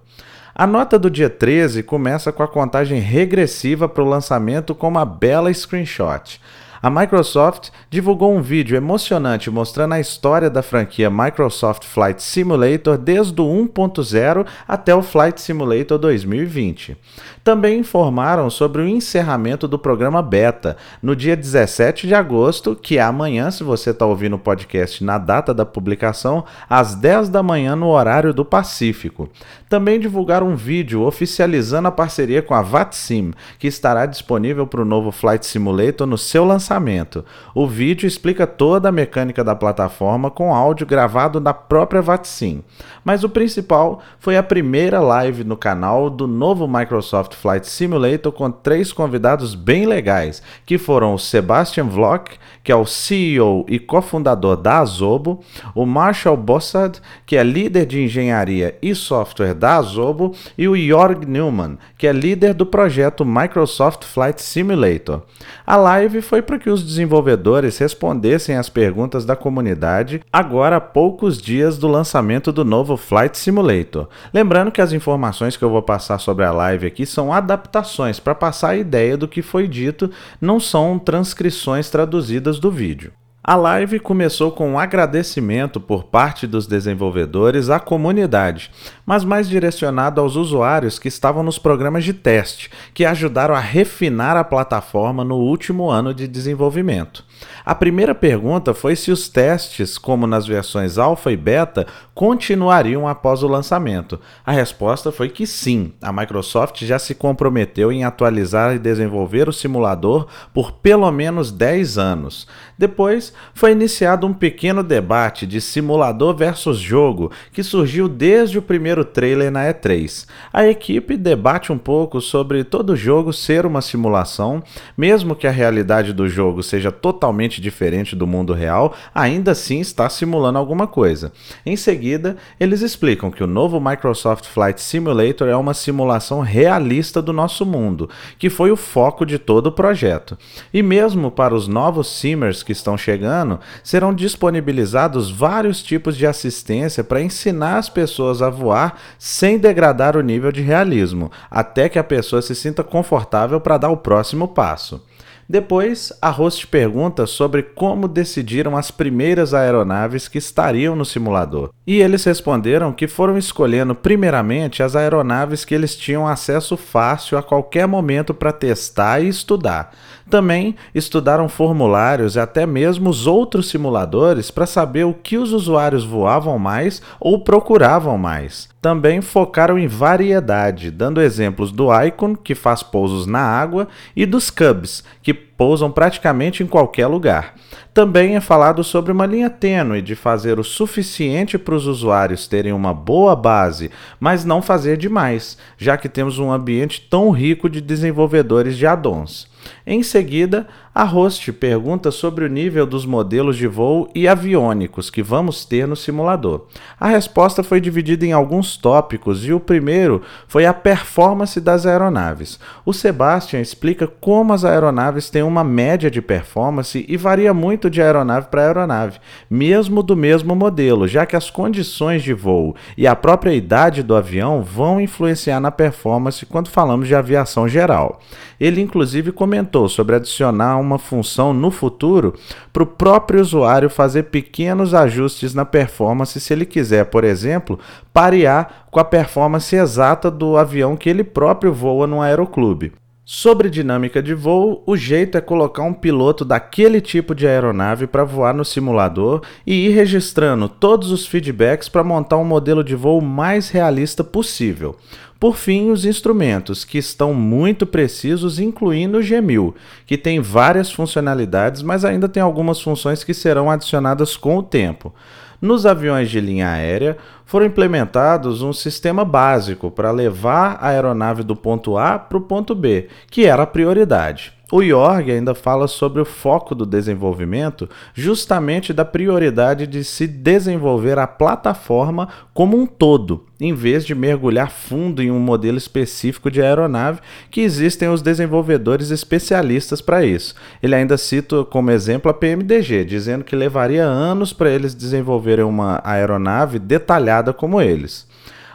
A 0.55 0.65
nota 0.65 0.97
do 0.97 1.11
dia 1.11 1.29
13 1.29 1.83
começa 1.83 2.31
com 2.31 2.41
a 2.41 2.47
contagem 2.47 2.99
regressiva 2.99 3.87
para 3.87 4.03
o 4.03 4.09
lançamento 4.09 4.73
com 4.73 4.87
uma 4.87 5.05
bela 5.05 5.53
screenshot. 5.53 6.41
A 6.81 6.89
Microsoft 6.89 7.69
divulgou 7.91 8.35
um 8.35 8.41
vídeo 8.41 8.75
emocionante 8.75 9.51
mostrando 9.51 9.93
a 9.93 9.99
história 9.99 10.49
da 10.49 10.63
franquia 10.63 11.11
Microsoft 11.11 11.83
Flight 11.83 12.23
Simulator 12.23 12.97
desde 12.97 13.39
o 13.39 13.45
1.0 13.45 14.47
até 14.67 14.95
o 14.95 15.03
Flight 15.03 15.39
Simulator 15.39 15.99
2020. 15.99 16.97
Também 17.43 17.79
informaram 17.79 18.51
sobre 18.51 18.83
o 18.83 18.87
encerramento 18.87 19.67
do 19.67 19.79
programa 19.79 20.21
beta 20.21 20.77
no 21.01 21.15
dia 21.15 21.35
17 21.35 22.05
de 22.05 22.13
agosto, 22.13 22.75
que 22.75 22.99
é 22.99 23.01
amanhã, 23.01 23.49
se 23.49 23.63
você 23.63 23.89
está 23.89 24.05
ouvindo 24.05 24.35
o 24.35 24.39
podcast 24.39 25.03
na 25.03 25.17
data 25.17 25.51
da 25.51 25.65
publicação, 25.65 26.45
às 26.69 26.93
10 26.93 27.29
da 27.29 27.41
manhã 27.41 27.75
no 27.75 27.87
horário 27.87 28.31
do 28.31 28.45
Pacífico. 28.45 29.27
Também 29.67 29.99
divulgaram 29.99 30.49
um 30.49 30.55
vídeo 30.55 31.01
oficializando 31.01 31.87
a 31.87 31.91
parceria 31.91 32.43
com 32.43 32.53
a 32.53 32.61
VATSIM, 32.61 33.33
que 33.57 33.67
estará 33.67 34.05
disponível 34.05 34.67
para 34.67 34.81
o 34.81 34.85
novo 34.85 35.11
Flight 35.11 35.43
Simulator 35.43 36.05
no 36.05 36.19
seu 36.19 36.45
lançamento. 36.45 37.25
O 37.55 37.65
vídeo 37.65 38.05
explica 38.05 38.45
toda 38.45 38.89
a 38.89 38.91
mecânica 38.91 39.43
da 39.43 39.55
plataforma 39.55 40.29
com 40.29 40.53
áudio 40.53 40.85
gravado 40.85 41.39
da 41.39 41.53
própria 41.53 42.03
VATSIM. 42.03 42.63
Mas 43.03 43.23
o 43.23 43.29
principal 43.29 44.01
foi 44.19 44.37
a 44.37 44.43
primeira 44.43 44.99
live 44.99 45.43
no 45.43 45.57
canal 45.57 46.07
do 46.07 46.27
novo 46.27 46.67
Microsoft 46.67 47.30
Flight 47.35 47.67
Simulator 47.67 48.31
com 48.31 48.51
três 48.51 48.91
convidados 48.93 49.55
bem 49.55 49.85
legais, 49.85 50.41
que 50.65 50.77
foram 50.77 51.13
o 51.13 51.19
Sebastian 51.19 51.85
Vlock, 51.85 52.37
que 52.63 52.71
é 52.71 52.75
o 52.75 52.85
CEO 52.85 53.65
e 53.67 53.79
cofundador 53.79 54.55
da 54.55 54.79
Azobo, 54.79 55.41
o 55.73 55.85
Marshall 55.85 56.37
Bossad, 56.37 56.99
que 57.25 57.35
é 57.35 57.43
líder 57.43 57.85
de 57.85 58.03
engenharia 58.03 58.77
e 58.81 58.93
software 58.93 59.53
da 59.53 59.77
Azobo, 59.77 60.35
e 60.57 60.67
o 60.67 60.77
Jorg 60.77 61.25
Newman, 61.25 61.77
que 61.97 62.07
é 62.07 62.11
líder 62.11 62.53
do 62.53 62.65
projeto 62.65 63.25
Microsoft 63.25 64.03
Flight 64.03 64.41
Simulator. 64.41 65.21
A 65.65 65.75
live 65.75 66.21
foi 66.21 66.41
para 66.41 66.59
que 66.59 66.69
os 66.69 66.83
desenvolvedores 66.83 67.77
respondessem 67.77 68.55
às 68.55 68.69
perguntas 68.69 69.25
da 69.25 69.35
comunidade 69.35 70.21
agora 70.31 70.77
há 70.77 70.81
poucos 70.81 71.41
dias 71.41 71.77
do 71.77 71.87
lançamento 71.87 72.51
do 72.51 72.63
novo 72.63 72.97
Flight 72.97 73.37
Simulator. 73.37 74.07
Lembrando 74.33 74.71
que 74.71 74.81
as 74.81 74.93
informações 74.93 75.57
que 75.57 75.63
eu 75.63 75.69
vou 75.69 75.81
passar 75.81 76.19
sobre 76.19 76.45
a 76.45 76.51
live 76.51 76.87
aqui 76.87 77.05
são 77.05 77.20
adaptações 77.29 78.21
para 78.21 78.33
passar 78.33 78.69
a 78.69 78.77
ideia 78.77 79.17
do 79.17 79.27
que 79.27 79.41
foi 79.41 79.67
dito, 79.67 80.09
não 80.39 80.61
são 80.61 80.97
transcrições 80.97 81.89
traduzidas 81.89 82.57
do 82.57 82.71
vídeo. 82.71 83.11
A 83.43 83.55
live 83.55 83.99
começou 83.99 84.51
com 84.51 84.69
um 84.69 84.77
agradecimento 84.77 85.79
por 85.79 86.03
parte 86.03 86.45
dos 86.45 86.67
desenvolvedores 86.67 87.71
à 87.71 87.79
comunidade, 87.79 88.69
mas 89.03 89.23
mais 89.23 89.49
direcionado 89.49 90.21
aos 90.21 90.35
usuários 90.35 90.99
que 90.99 91.07
estavam 91.07 91.41
nos 91.41 91.57
programas 91.57 92.03
de 92.03 92.13
teste, 92.13 92.69
que 92.93 93.03
ajudaram 93.03 93.55
a 93.55 93.59
refinar 93.59 94.37
a 94.37 94.43
plataforma 94.43 95.23
no 95.23 95.37
último 95.37 95.89
ano 95.89 96.13
de 96.13 96.27
desenvolvimento. 96.27 97.25
A 97.71 97.75
primeira 97.75 98.13
pergunta 98.13 98.73
foi 98.73 98.97
se 98.97 99.13
os 99.13 99.29
testes, 99.29 99.97
como 99.97 100.27
nas 100.27 100.45
versões 100.45 100.97
alfa 100.97 101.31
e 101.31 101.37
beta, 101.37 101.87
continuariam 102.13 103.07
após 103.07 103.43
o 103.43 103.47
lançamento. 103.47 104.19
A 104.45 104.51
resposta 104.51 105.09
foi 105.09 105.29
que 105.29 105.47
sim. 105.47 105.93
A 106.01 106.11
Microsoft 106.11 106.83
já 106.83 106.99
se 106.99 107.15
comprometeu 107.15 107.89
em 107.89 108.03
atualizar 108.03 108.75
e 108.75 108.77
desenvolver 108.77 109.47
o 109.47 109.53
simulador 109.53 110.27
por 110.53 110.73
pelo 110.73 111.09
menos 111.13 111.49
10 111.49 111.97
anos. 111.97 112.45
Depois, 112.77 113.31
foi 113.53 113.71
iniciado 113.71 114.27
um 114.27 114.33
pequeno 114.33 114.83
debate 114.83 115.47
de 115.47 115.61
simulador 115.61 116.35
versus 116.35 116.77
jogo 116.77 117.31
que 117.53 117.63
surgiu 117.63 118.09
desde 118.09 118.57
o 118.57 118.61
primeiro 118.61 119.05
trailer 119.05 119.49
na 119.49 119.71
E3. 119.71 120.27
A 120.51 120.67
equipe 120.67 121.15
debate 121.15 121.71
um 121.71 121.77
pouco 121.77 122.19
sobre 122.19 122.65
todo 122.65 122.97
jogo 122.97 123.31
ser 123.31 123.65
uma 123.65 123.81
simulação, 123.81 124.61
mesmo 124.97 125.37
que 125.37 125.47
a 125.47 125.51
realidade 125.51 126.11
do 126.11 126.27
jogo 126.27 126.61
seja 126.61 126.91
totalmente 126.91 127.60
diferente 127.61 128.15
do 128.15 128.27
mundo 128.27 128.53
real, 128.53 128.93
ainda 129.13 129.51
assim 129.51 129.79
está 129.79 130.09
simulando 130.09 130.57
alguma 130.57 130.87
coisa. 130.87 131.31
Em 131.65 131.77
seguida, 131.77 132.35
eles 132.59 132.81
explicam 132.81 133.31
que 133.31 133.43
o 133.43 133.47
novo 133.47 133.79
Microsoft 133.79 134.45
Flight 134.47 134.81
Simulator 134.81 135.47
é 135.47 135.55
uma 135.55 135.73
simulação 135.73 136.41
realista 136.41 137.21
do 137.21 137.31
nosso 137.31 137.65
mundo, 137.65 138.09
que 138.37 138.49
foi 138.49 138.71
o 138.71 138.75
foco 138.75 139.25
de 139.25 139.37
todo 139.37 139.67
o 139.67 139.71
projeto. 139.71 140.37
E 140.73 140.81
mesmo 140.81 141.31
para 141.31 141.55
os 141.55 141.67
novos 141.67 142.07
simmers 142.07 142.63
que 142.63 142.71
estão 142.71 142.97
chegando, 142.97 143.59
serão 143.83 144.13
disponibilizados 144.13 145.29
vários 145.29 145.83
tipos 145.83 146.17
de 146.17 146.25
assistência 146.25 147.03
para 147.03 147.21
ensinar 147.21 147.77
as 147.77 147.89
pessoas 147.89 148.41
a 148.41 148.49
voar 148.49 148.99
sem 149.17 149.57
degradar 149.57 150.17
o 150.17 150.21
nível 150.21 150.51
de 150.51 150.61
realismo, 150.61 151.31
até 151.49 151.87
que 151.87 151.99
a 151.99 152.03
pessoa 152.03 152.41
se 152.41 152.55
sinta 152.55 152.83
confortável 152.83 153.59
para 153.59 153.77
dar 153.77 153.89
o 153.89 153.97
próximo 153.97 154.47
passo. 154.47 155.03
Depois, 155.51 156.13
a 156.21 156.29
host 156.29 156.65
pergunta 156.65 157.27
sobre 157.27 157.61
como 157.61 158.07
decidiram 158.07 158.77
as 158.77 158.89
primeiras 158.89 159.53
aeronaves 159.53 160.29
que 160.29 160.37
estariam 160.37 160.95
no 160.95 161.03
simulador. 161.03 161.71
E 161.85 161.99
eles 161.99 162.23
responderam 162.23 162.93
que 162.93 163.05
foram 163.05 163.37
escolhendo 163.37 163.93
primeiramente 163.93 164.81
as 164.81 164.95
aeronaves 164.95 165.65
que 165.65 165.75
eles 165.75 165.97
tinham 165.97 166.25
acesso 166.25 166.77
fácil 166.77 167.37
a 167.37 167.43
qualquer 167.43 167.85
momento 167.85 168.33
para 168.33 168.53
testar 168.53 169.19
e 169.19 169.27
estudar. 169.27 169.91
Também 170.31 170.77
estudaram 170.95 171.49
formulários 171.49 172.37
e 172.37 172.39
até 172.39 172.65
mesmo 172.65 173.09
os 173.09 173.27
outros 173.27 173.69
simuladores 173.69 174.49
para 174.49 174.65
saber 174.65 175.03
o 175.03 175.13
que 175.13 175.37
os 175.37 175.51
usuários 175.51 176.05
voavam 176.05 176.57
mais 176.57 177.01
ou 177.19 177.43
procuravam 177.43 178.17
mais. 178.17 178.69
Também 178.81 179.19
focaram 179.19 179.77
em 179.77 179.87
variedade, 179.87 180.89
dando 180.89 181.21
exemplos 181.21 181.69
do 181.69 181.89
Icon, 182.01 182.33
que 182.33 182.55
faz 182.55 182.81
pousos 182.81 183.27
na 183.27 183.41
água, 183.41 183.89
e 184.15 184.25
dos 184.25 184.49
Cubs, 184.49 185.03
que 185.21 185.33
pousam 185.33 185.91
praticamente 185.91 186.63
em 186.63 186.65
qualquer 186.65 187.07
lugar. 187.07 187.53
Também 187.93 188.37
é 188.37 188.39
falado 188.39 188.85
sobre 188.85 189.11
uma 189.11 189.25
linha 189.25 189.49
tênue 189.49 190.01
de 190.01 190.15
fazer 190.15 190.59
o 190.59 190.63
suficiente 190.63 191.57
para 191.57 191.75
os 191.75 191.87
usuários 191.87 192.47
terem 192.47 192.71
uma 192.71 192.93
boa 192.93 193.35
base, 193.35 193.91
mas 194.17 194.45
não 194.45 194.61
fazer 194.61 194.95
demais, 194.95 195.57
já 195.77 195.97
que 195.97 196.07
temos 196.07 196.39
um 196.39 196.51
ambiente 196.51 197.01
tão 197.01 197.31
rico 197.31 197.69
de 197.69 197.81
desenvolvedores 197.81 198.77
de 198.77 198.87
addons. 198.87 199.50
Em 199.85 200.03
seguida, 200.03 200.67
a 200.93 201.05
host 201.05 201.53
pergunta 201.53 202.11
sobre 202.11 202.43
o 202.43 202.49
nível 202.49 202.85
dos 202.85 203.05
modelos 203.05 203.55
de 203.55 203.65
voo 203.65 204.09
e 204.13 204.27
aviônicos 204.27 205.09
que 205.09 205.23
vamos 205.23 205.63
ter 205.63 205.87
no 205.87 205.95
simulador. 205.95 206.65
A 206.99 207.07
resposta 207.07 207.63
foi 207.63 207.79
dividida 207.79 208.25
em 208.25 208.33
alguns 208.33 208.75
tópicos 208.75 209.45
e 209.45 209.53
o 209.53 209.59
primeiro 209.59 210.21
foi 210.49 210.65
a 210.65 210.73
performance 210.73 211.61
das 211.61 211.85
aeronaves. 211.85 212.59
O 212.85 212.91
Sebastian 212.91 213.61
explica 213.61 214.05
como 214.05 214.51
as 214.51 214.65
aeronaves 214.65 215.29
têm 215.29 215.43
uma 215.43 215.63
média 215.63 216.11
de 216.11 216.21
performance 216.21 217.05
e 217.07 217.15
varia 217.15 217.53
muito 217.53 217.89
de 217.89 218.01
aeronave 218.01 218.47
para 218.47 218.63
aeronave, 218.63 219.19
mesmo 219.49 220.03
do 220.03 220.17
mesmo 220.17 220.53
modelo, 220.55 221.07
já 221.07 221.25
que 221.25 221.37
as 221.37 221.49
condições 221.49 222.21
de 222.21 222.33
voo 222.33 222.75
e 222.97 223.07
a 223.07 223.15
própria 223.15 223.53
idade 223.53 224.03
do 224.03 224.13
avião 224.13 224.61
vão 224.61 224.99
influenciar 224.99 225.61
na 225.61 225.71
performance 225.71 226.45
quando 226.45 226.69
falamos 226.69 227.07
de 227.07 227.15
aviação 227.15 227.65
geral. 227.65 228.19
Ele 228.59 228.81
inclusive 228.81 229.31
comentou 229.31 229.87
sobre 229.87 230.17
adicionar 230.17 230.80
uma 230.81 230.99
função 230.99 231.53
no 231.53 231.71
futuro 231.71 232.33
para 232.73 232.83
o 232.83 232.87
próprio 232.87 233.39
usuário 233.39 233.89
fazer 233.89 234.23
pequenos 234.23 234.93
ajustes 234.93 235.53
na 235.53 235.63
performance 235.63 236.39
se 236.39 236.51
ele 236.51 236.65
quiser, 236.65 237.05
por 237.05 237.23
exemplo, 237.23 237.79
parear 238.11 238.87
com 238.91 238.99
a 238.99 239.05
performance 239.05 239.75
exata 239.75 240.29
do 240.29 240.57
avião 240.57 240.97
que 240.97 241.09
ele 241.09 241.23
próprio 241.23 241.71
voa 241.71 242.05
no 242.05 242.21
aeroclube. 242.21 242.91
Sobre 243.23 243.69
dinâmica 243.69 244.21
de 244.21 244.33
voo, 244.33 244.83
o 244.85 244.97
jeito 244.97 245.37
é 245.37 245.41
colocar 245.41 245.83
um 245.83 245.93
piloto 245.93 246.43
daquele 246.43 246.99
tipo 246.99 247.33
de 247.33 247.47
aeronave 247.47 248.05
para 248.05 248.25
voar 248.25 248.53
no 248.53 248.65
simulador 248.65 249.41
e 249.65 249.87
ir 249.87 249.91
registrando 249.91 250.67
todos 250.67 251.11
os 251.11 251.25
feedbacks 251.25 251.87
para 251.87 252.03
montar 252.03 252.37
um 252.37 252.43
modelo 252.43 252.83
de 252.83 252.93
voo 252.93 253.21
mais 253.21 253.69
realista 253.69 254.21
possível. 254.21 254.97
Por 255.41 255.57
fim, 255.57 255.89
os 255.89 256.05
instrumentos, 256.05 256.85
que 256.85 256.99
estão 256.99 257.33
muito 257.33 257.87
precisos, 257.87 258.59
incluindo 258.59 259.17
o 259.17 259.21
G1000, 259.21 259.73
que 260.05 260.15
tem 260.15 260.39
várias 260.39 260.91
funcionalidades, 260.91 261.81
mas 261.81 262.05
ainda 262.05 262.29
tem 262.29 262.43
algumas 262.43 262.79
funções 262.79 263.23
que 263.23 263.33
serão 263.33 263.67
adicionadas 263.67 264.37
com 264.37 264.55
o 264.57 264.61
tempo. 264.61 265.11
Nos 265.59 265.83
aviões 265.87 266.29
de 266.29 266.39
linha 266.39 266.69
aérea, 266.69 267.17
foram 267.43 267.65
implementados 267.65 268.61
um 268.61 268.71
sistema 268.71 269.25
básico 269.25 269.89
para 269.89 270.11
levar 270.11 270.77
a 270.79 270.89
aeronave 270.89 271.41
do 271.41 271.55
ponto 271.55 271.97
A 271.97 272.19
para 272.19 272.37
o 272.37 272.41
ponto 272.41 272.75
B, 272.75 273.07
que 273.31 273.47
era 273.47 273.63
a 273.63 273.67
prioridade. 273.67 274.53
O 274.71 274.81
Jorg 274.81 275.29
ainda 275.29 275.53
fala 275.53 275.85
sobre 275.85 276.21
o 276.21 276.25
foco 276.25 276.73
do 276.73 276.85
desenvolvimento, 276.85 277.89
justamente 278.13 278.93
da 278.93 279.03
prioridade 279.03 279.85
de 279.85 280.01
se 280.01 280.25
desenvolver 280.25 281.19
a 281.19 281.27
plataforma 281.27 282.29
como 282.53 282.77
um 282.77 282.85
todo, 282.85 283.45
em 283.59 283.73
vez 283.73 284.05
de 284.05 284.15
mergulhar 284.15 284.71
fundo 284.71 285.21
em 285.21 285.29
um 285.29 285.39
modelo 285.39 285.77
específico 285.77 286.49
de 286.49 286.61
aeronave, 286.61 287.19
que 287.49 287.59
existem 287.59 288.07
os 288.07 288.21
desenvolvedores 288.21 289.11
especialistas 289.11 289.99
para 289.99 290.25
isso. 290.25 290.55
Ele 290.81 290.95
ainda 290.95 291.17
cita 291.17 291.65
como 291.65 291.91
exemplo 291.91 292.31
a 292.31 292.33
PMDG, 292.33 293.03
dizendo 293.03 293.43
que 293.43 293.57
levaria 293.57 294.05
anos 294.05 294.53
para 294.53 294.69
eles 294.69 294.95
desenvolverem 294.95 295.65
uma 295.65 295.99
aeronave 296.01 296.79
detalhada 296.79 297.51
como 297.51 297.81
eles. 297.81 298.25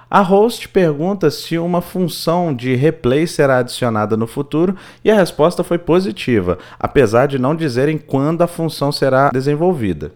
A 0.09 0.21
host 0.21 0.69
pergunta 0.69 1.31
se 1.33 1.59
uma 1.59 1.81
função 1.81 2.55
de 2.55 2.77
replay 2.77 3.27
será 3.27 3.59
adicionada 3.59 4.17
no 4.17 4.27
futuro 4.27 4.77
e 5.05 5.11
a 5.11 5.17
resposta 5.17 5.65
foi 5.65 5.79
positiva, 5.79 6.59
apesar 6.79 7.27
de 7.27 7.41
não 7.41 7.57
dizerem 7.57 7.99
quando 7.99 8.43
a 8.43 8.47
função 8.47 8.93
será 8.93 9.31
desenvolvida. 9.31 10.13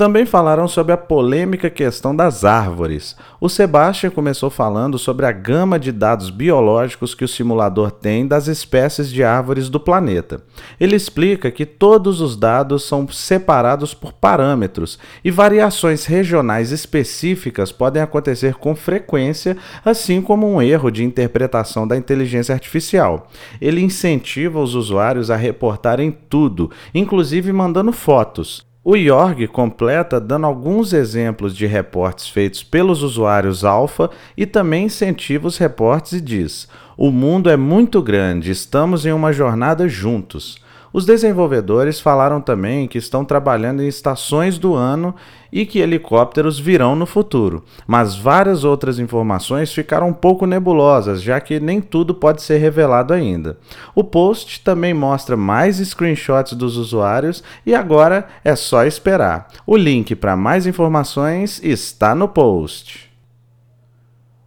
Também 0.00 0.24
falaram 0.24 0.66
sobre 0.66 0.94
a 0.94 0.96
polêmica 0.96 1.68
questão 1.68 2.16
das 2.16 2.42
árvores. 2.42 3.14
O 3.38 3.50
Sebastian 3.50 4.08
começou 4.08 4.48
falando 4.48 4.98
sobre 4.98 5.26
a 5.26 5.30
gama 5.30 5.78
de 5.78 5.92
dados 5.92 6.30
biológicos 6.30 7.14
que 7.14 7.22
o 7.22 7.28
simulador 7.28 7.90
tem 7.90 8.26
das 8.26 8.46
espécies 8.46 9.10
de 9.10 9.22
árvores 9.22 9.68
do 9.68 9.78
planeta. 9.78 10.40
Ele 10.80 10.96
explica 10.96 11.50
que 11.50 11.66
todos 11.66 12.22
os 12.22 12.34
dados 12.34 12.82
são 12.84 13.06
separados 13.08 13.92
por 13.92 14.14
parâmetros 14.14 14.98
e 15.22 15.30
variações 15.30 16.06
regionais 16.06 16.72
específicas 16.72 17.70
podem 17.70 18.02
acontecer 18.02 18.54
com 18.54 18.74
frequência, 18.74 19.54
assim 19.84 20.22
como 20.22 20.50
um 20.50 20.62
erro 20.62 20.90
de 20.90 21.04
interpretação 21.04 21.86
da 21.86 21.94
inteligência 21.94 22.54
artificial. 22.54 23.28
Ele 23.60 23.82
incentiva 23.82 24.60
os 24.60 24.74
usuários 24.74 25.30
a 25.30 25.36
reportarem 25.36 26.10
tudo, 26.10 26.70
inclusive 26.94 27.52
mandando 27.52 27.92
fotos. 27.92 28.69
O 28.82 28.96
Jorg 28.96 29.46
completa 29.46 30.18
dando 30.18 30.46
alguns 30.46 30.94
exemplos 30.94 31.54
de 31.54 31.66
reportes 31.66 32.28
feitos 32.28 32.62
pelos 32.62 33.02
usuários 33.02 33.62
alfa 33.62 34.08
e 34.34 34.46
também 34.46 34.86
incentiva 34.86 35.46
os 35.46 35.58
reportes 35.58 36.12
e 36.12 36.20
diz: 36.20 36.66
O 36.96 37.10
mundo 37.10 37.50
é 37.50 37.58
muito 37.58 38.00
grande, 38.00 38.50
estamos 38.50 39.04
em 39.04 39.12
uma 39.12 39.34
jornada 39.34 39.86
juntos. 39.86 40.58
Os 40.92 41.06
desenvolvedores 41.06 42.00
falaram 42.00 42.40
também 42.40 42.88
que 42.88 42.98
estão 42.98 43.24
trabalhando 43.24 43.80
em 43.80 43.86
estações 43.86 44.58
do 44.58 44.74
ano 44.74 45.14
e 45.52 45.64
que 45.64 45.78
helicópteros 45.78 46.58
virão 46.58 46.96
no 46.96 47.06
futuro, 47.06 47.64
mas 47.86 48.16
várias 48.16 48.64
outras 48.64 48.98
informações 48.98 49.72
ficaram 49.72 50.08
um 50.08 50.12
pouco 50.12 50.46
nebulosas, 50.46 51.22
já 51.22 51.40
que 51.40 51.60
nem 51.60 51.80
tudo 51.80 52.12
pode 52.12 52.42
ser 52.42 52.58
revelado 52.58 53.14
ainda. 53.14 53.56
O 53.94 54.02
post 54.02 54.62
também 54.62 54.92
mostra 54.92 55.36
mais 55.36 55.76
screenshots 55.76 56.54
dos 56.54 56.76
usuários 56.76 57.42
e 57.64 57.72
agora 57.72 58.26
é 58.44 58.56
só 58.56 58.84
esperar. 58.84 59.48
O 59.64 59.76
link 59.76 60.16
para 60.16 60.36
mais 60.36 60.66
informações 60.66 61.60
está 61.62 62.16
no 62.16 62.28
post. 62.28 63.08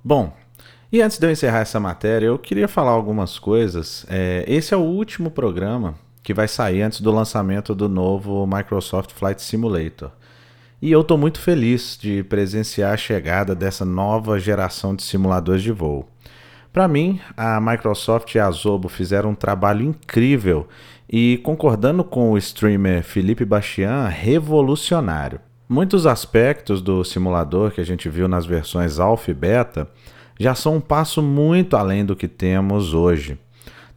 Bom, 0.04 0.34
e 0.92 1.02
antes 1.02 1.18
de 1.18 1.26
eu 1.26 1.32
encerrar 1.32 1.60
essa 1.60 1.80
matéria, 1.80 2.28
eu 2.28 2.38
queria 2.38 2.68
falar 2.68 2.92
algumas 2.92 3.40
coisas. 3.40 4.06
É, 4.10 4.44
esse 4.46 4.74
é 4.74 4.78
o 4.78 4.82
último 4.82 5.32
programa 5.32 5.96
que 6.24 6.34
vai 6.34 6.48
sair 6.48 6.82
antes 6.82 7.02
do 7.02 7.12
lançamento 7.12 7.76
do 7.76 7.90
novo 7.90 8.48
Microsoft 8.48 9.12
Flight 9.12 9.42
Simulator. 9.42 10.10
E 10.82 10.92
eu 10.92 11.02
estou 11.02 11.18
muito 11.18 11.40
feliz 11.40 11.98
de 12.02 12.24
presenciar 12.24 12.94
a 12.94 12.98
chegada 12.98 13.54
dessa 13.54 13.86
nova 13.86 14.40
geração 14.40 14.96
de 14.96 15.04
simuladores 15.04 15.62
de 15.62 15.72
voo. 15.72 16.08
Para 16.72 16.88
mim, 16.88 17.20
a 17.38 17.62
Microsoft 17.62 18.34
e 18.34 18.40
a 18.40 18.50
Zobo 18.50 18.90
fizeram 18.90 19.32
um 19.32 19.36
trabalho 19.36 19.86
incrível 19.86 20.68
e, 21.08 21.40
concordando 21.44 22.04
com 22.04 22.32
o 22.32 22.38
streamer 22.38 23.04
Felipe 23.04 23.46
Bastian, 23.46 24.08
revolucionário. 24.08 25.40
Muitos 25.70 26.08
aspectos 26.08 26.82
do 26.82 27.04
simulador 27.04 27.72
que 27.72 27.82
a 27.82 27.86
gente 27.86 28.10
viu 28.10 28.28
nas 28.28 28.46
versões 28.46 29.00
Alpha 29.00 29.32
e 29.32 29.34
Beta 29.34 29.88
já 30.40 30.56
são 30.56 30.78
um 30.78 30.82
passo 30.82 31.22
muito 31.22 31.78
além 31.78 32.04
do 32.04 32.16
que 32.16 32.28
temos 32.28 32.94
hoje 32.94 33.38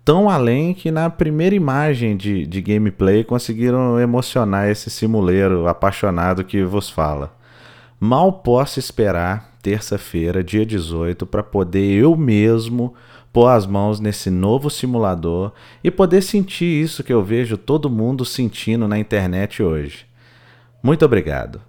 tão 0.07 0.31
além 0.31 0.73
que 0.73 0.93
na 0.93 1.11
primeira 1.11 1.57
imagem 1.57 2.17
de, 2.17 2.47
de 2.47 2.63
gameplay 2.63 3.25
conseguiram 3.25 3.99
emocionar 3.99 4.71
esse 4.71 4.89
simuleiro 4.89 5.67
apaixonado 5.67 6.45
que 6.45 6.63
vos 6.63 6.89
fala. 6.89 7.37
Mal 7.99 8.35
posso 8.35 8.79
esperar 8.79 9.57
terça-feira, 9.61 10.45
dia 10.45 10.65
18, 10.65 11.27
para 11.27 11.43
poder 11.43 11.91
eu 11.91 12.17
mesmo 12.17 12.95
pôr 13.33 13.49
as 13.49 13.67
mãos 13.67 13.99
nesse 13.99 14.31
novo 14.31 14.71
simulador 14.71 15.51
e 15.83 15.91
poder 15.91 16.23
sentir 16.23 16.85
isso 16.85 17.03
que 17.03 17.13
eu 17.13 17.25
vejo 17.25 17.59
todo 17.59 17.91
mundo 17.91 18.25
sentindo 18.25 18.87
na 18.87 19.01
internet 19.01 19.61
hoje. 19.61 20.07
Muito 20.81 21.05
obrigado. 21.05 21.61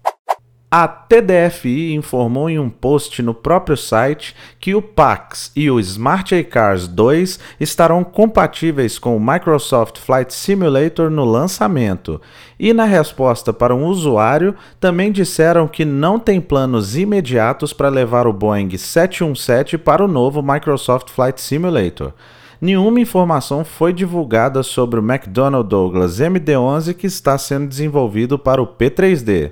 A 0.69 0.85
TDFI 0.85 1.93
informou 1.93 2.49
em 2.49 2.59
um 2.59 2.69
post 2.69 3.21
no 3.23 3.33
próprio 3.33 3.77
site 3.77 4.35
que 4.59 4.75
o 4.75 4.81
PAX 4.81 5.49
e 5.55 5.71
o 5.71 5.79
Smart 5.79 6.35
iCars 6.35 6.89
2 6.89 7.39
estarão 7.57 8.03
compatíveis 8.03 8.99
com 8.99 9.15
o 9.15 9.19
Microsoft 9.19 9.97
Flight 9.97 10.33
Simulator 10.33 11.09
no 11.09 11.23
lançamento. 11.23 12.19
E 12.59 12.73
na 12.73 12.83
resposta 12.83 13.53
para 13.53 13.73
um 13.73 13.85
usuário, 13.85 14.55
também 14.77 15.09
disseram 15.09 15.69
que 15.69 15.85
não 15.85 16.19
tem 16.19 16.41
planos 16.41 16.97
imediatos 16.97 17.71
para 17.71 17.87
levar 17.87 18.27
o 18.27 18.33
Boeing 18.33 18.77
717 18.77 19.77
para 19.77 20.03
o 20.03 20.07
novo 20.07 20.41
Microsoft 20.41 21.11
Flight 21.11 21.39
Simulator. 21.39 22.11
Nenhuma 22.59 22.99
informação 22.99 23.63
foi 23.63 23.93
divulgada 23.93 24.61
sobre 24.63 24.99
o 24.99 25.03
McDonnell 25.03 25.63
Douglas 25.63 26.19
MD-11 26.19 26.93
que 26.93 27.07
está 27.07 27.37
sendo 27.37 27.69
desenvolvido 27.69 28.37
para 28.37 28.61
o 28.61 28.67
P3D. 28.67 29.51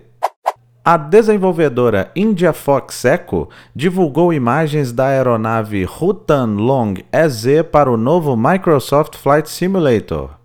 A 0.87 0.97
desenvolvedora 0.97 2.11
India 2.15 2.53
Fox 2.53 3.05
Echo 3.05 3.49
divulgou 3.75 4.31
imagens 4.31 4.91
da 4.91 5.07
aeronave 5.07 5.83
Rutan 5.83 6.57
Long 6.57 6.93
EZ 7.11 7.63
para 7.71 7.89
o 7.89 7.97
novo 7.97 8.37
Microsoft 8.37 9.17
Flight 9.17 9.49
Simulator. 9.49 10.44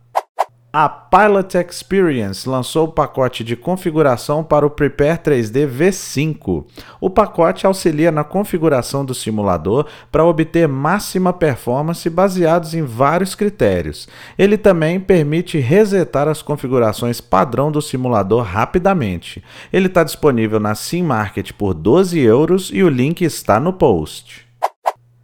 A 0.72 0.88
Pilot 0.88 1.58
Experience 1.58 2.48
lançou 2.48 2.86
o 2.86 2.92
pacote 2.92 3.42
de 3.42 3.56
configuração 3.56 4.44
para 4.44 4.64
o 4.64 4.70
Prepare 4.70 5.18
3D 5.18 5.68
V5. 5.68 6.64
O 7.00 7.10
pacote 7.10 7.66
auxilia 7.66 8.12
na 8.12 8.22
configuração 8.22 9.04
do 9.04 9.12
simulador 9.12 9.86
para 10.12 10.24
obter 10.24 10.68
máxima 10.68 11.32
performance 11.32 12.08
baseados 12.08 12.72
em 12.72 12.82
vários 12.82 13.34
critérios. 13.34 14.08
Ele 14.38 14.56
também 14.56 15.00
permite 15.00 15.58
resetar 15.58 16.28
as 16.28 16.40
configurações 16.40 17.20
padrão 17.20 17.72
do 17.72 17.82
simulador 17.82 18.44
rapidamente. 18.44 19.42
Ele 19.72 19.88
está 19.88 20.04
disponível 20.04 20.60
na 20.60 20.76
Sim 20.76 21.02
Market 21.02 21.50
por 21.50 21.74
12 21.74 22.16
euros 22.20 22.70
e 22.72 22.84
o 22.84 22.88
link 22.88 23.22
está 23.22 23.58
no 23.58 23.72
post. 23.72 24.49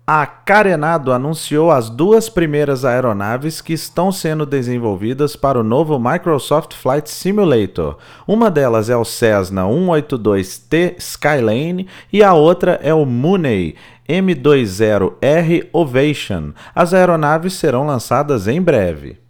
A 0.08 0.24
Carenado 0.24 1.10
anunciou 1.10 1.68
as 1.68 1.90
duas 1.90 2.28
primeiras 2.28 2.84
aeronaves 2.84 3.60
que 3.60 3.72
estão 3.72 4.12
sendo 4.12 4.46
desenvolvidas 4.46 5.34
para 5.34 5.58
o 5.58 5.64
novo 5.64 5.98
Microsoft 5.98 6.74
Flight 6.74 7.10
Simulator. 7.10 7.96
Uma 8.24 8.48
delas 8.48 8.88
é 8.88 8.96
o 8.96 9.04
Cessna 9.04 9.62
182T 9.62 10.94
Skylane 10.98 11.88
e 12.12 12.22
a 12.22 12.34
outra 12.34 12.78
é 12.84 12.94
o 12.94 13.04
Mooney 13.04 13.74
M20R 14.08 15.66
Ovation. 15.72 16.52
As 16.72 16.94
aeronaves 16.94 17.54
serão 17.54 17.84
lançadas 17.84 18.46
em 18.46 18.62
breve. 18.62 19.25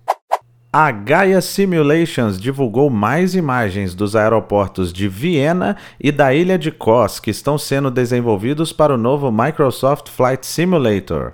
A 0.78 0.90
Gaia 0.90 1.40
Simulations 1.40 2.38
divulgou 2.38 2.90
mais 2.90 3.34
imagens 3.34 3.94
dos 3.94 4.14
aeroportos 4.14 4.92
de 4.92 5.08
Viena 5.08 5.74
e 5.98 6.12
da 6.12 6.34
ilha 6.34 6.58
de 6.58 6.70
Kos 6.70 7.18
que 7.18 7.30
estão 7.30 7.56
sendo 7.56 7.90
desenvolvidos 7.90 8.74
para 8.74 8.92
o 8.92 8.98
novo 8.98 9.32
Microsoft 9.32 10.10
Flight 10.10 10.46
Simulator. 10.46 11.32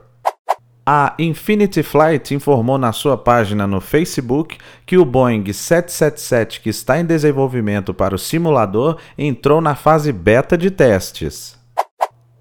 A 0.87 1.17
Infinity 1.19 1.83
Flight 1.83 2.33
informou 2.33 2.79
na 2.79 2.93
sua 2.93 3.19
página 3.19 3.67
no 3.67 3.81
Facebook 3.81 4.59
que 4.87 4.97
o 4.97 5.05
Boeing 5.05 5.53
777 5.53 6.61
que 6.61 6.71
está 6.71 7.01
em 7.01 7.05
desenvolvimento 7.05 7.93
para 7.93 8.15
o 8.15 8.19
simulador 8.21 8.97
entrou 9.19 9.61
na 9.61 9.75
fase 9.75 10.13
beta 10.13 10.57
de 10.57 10.71
testes. 10.71 11.61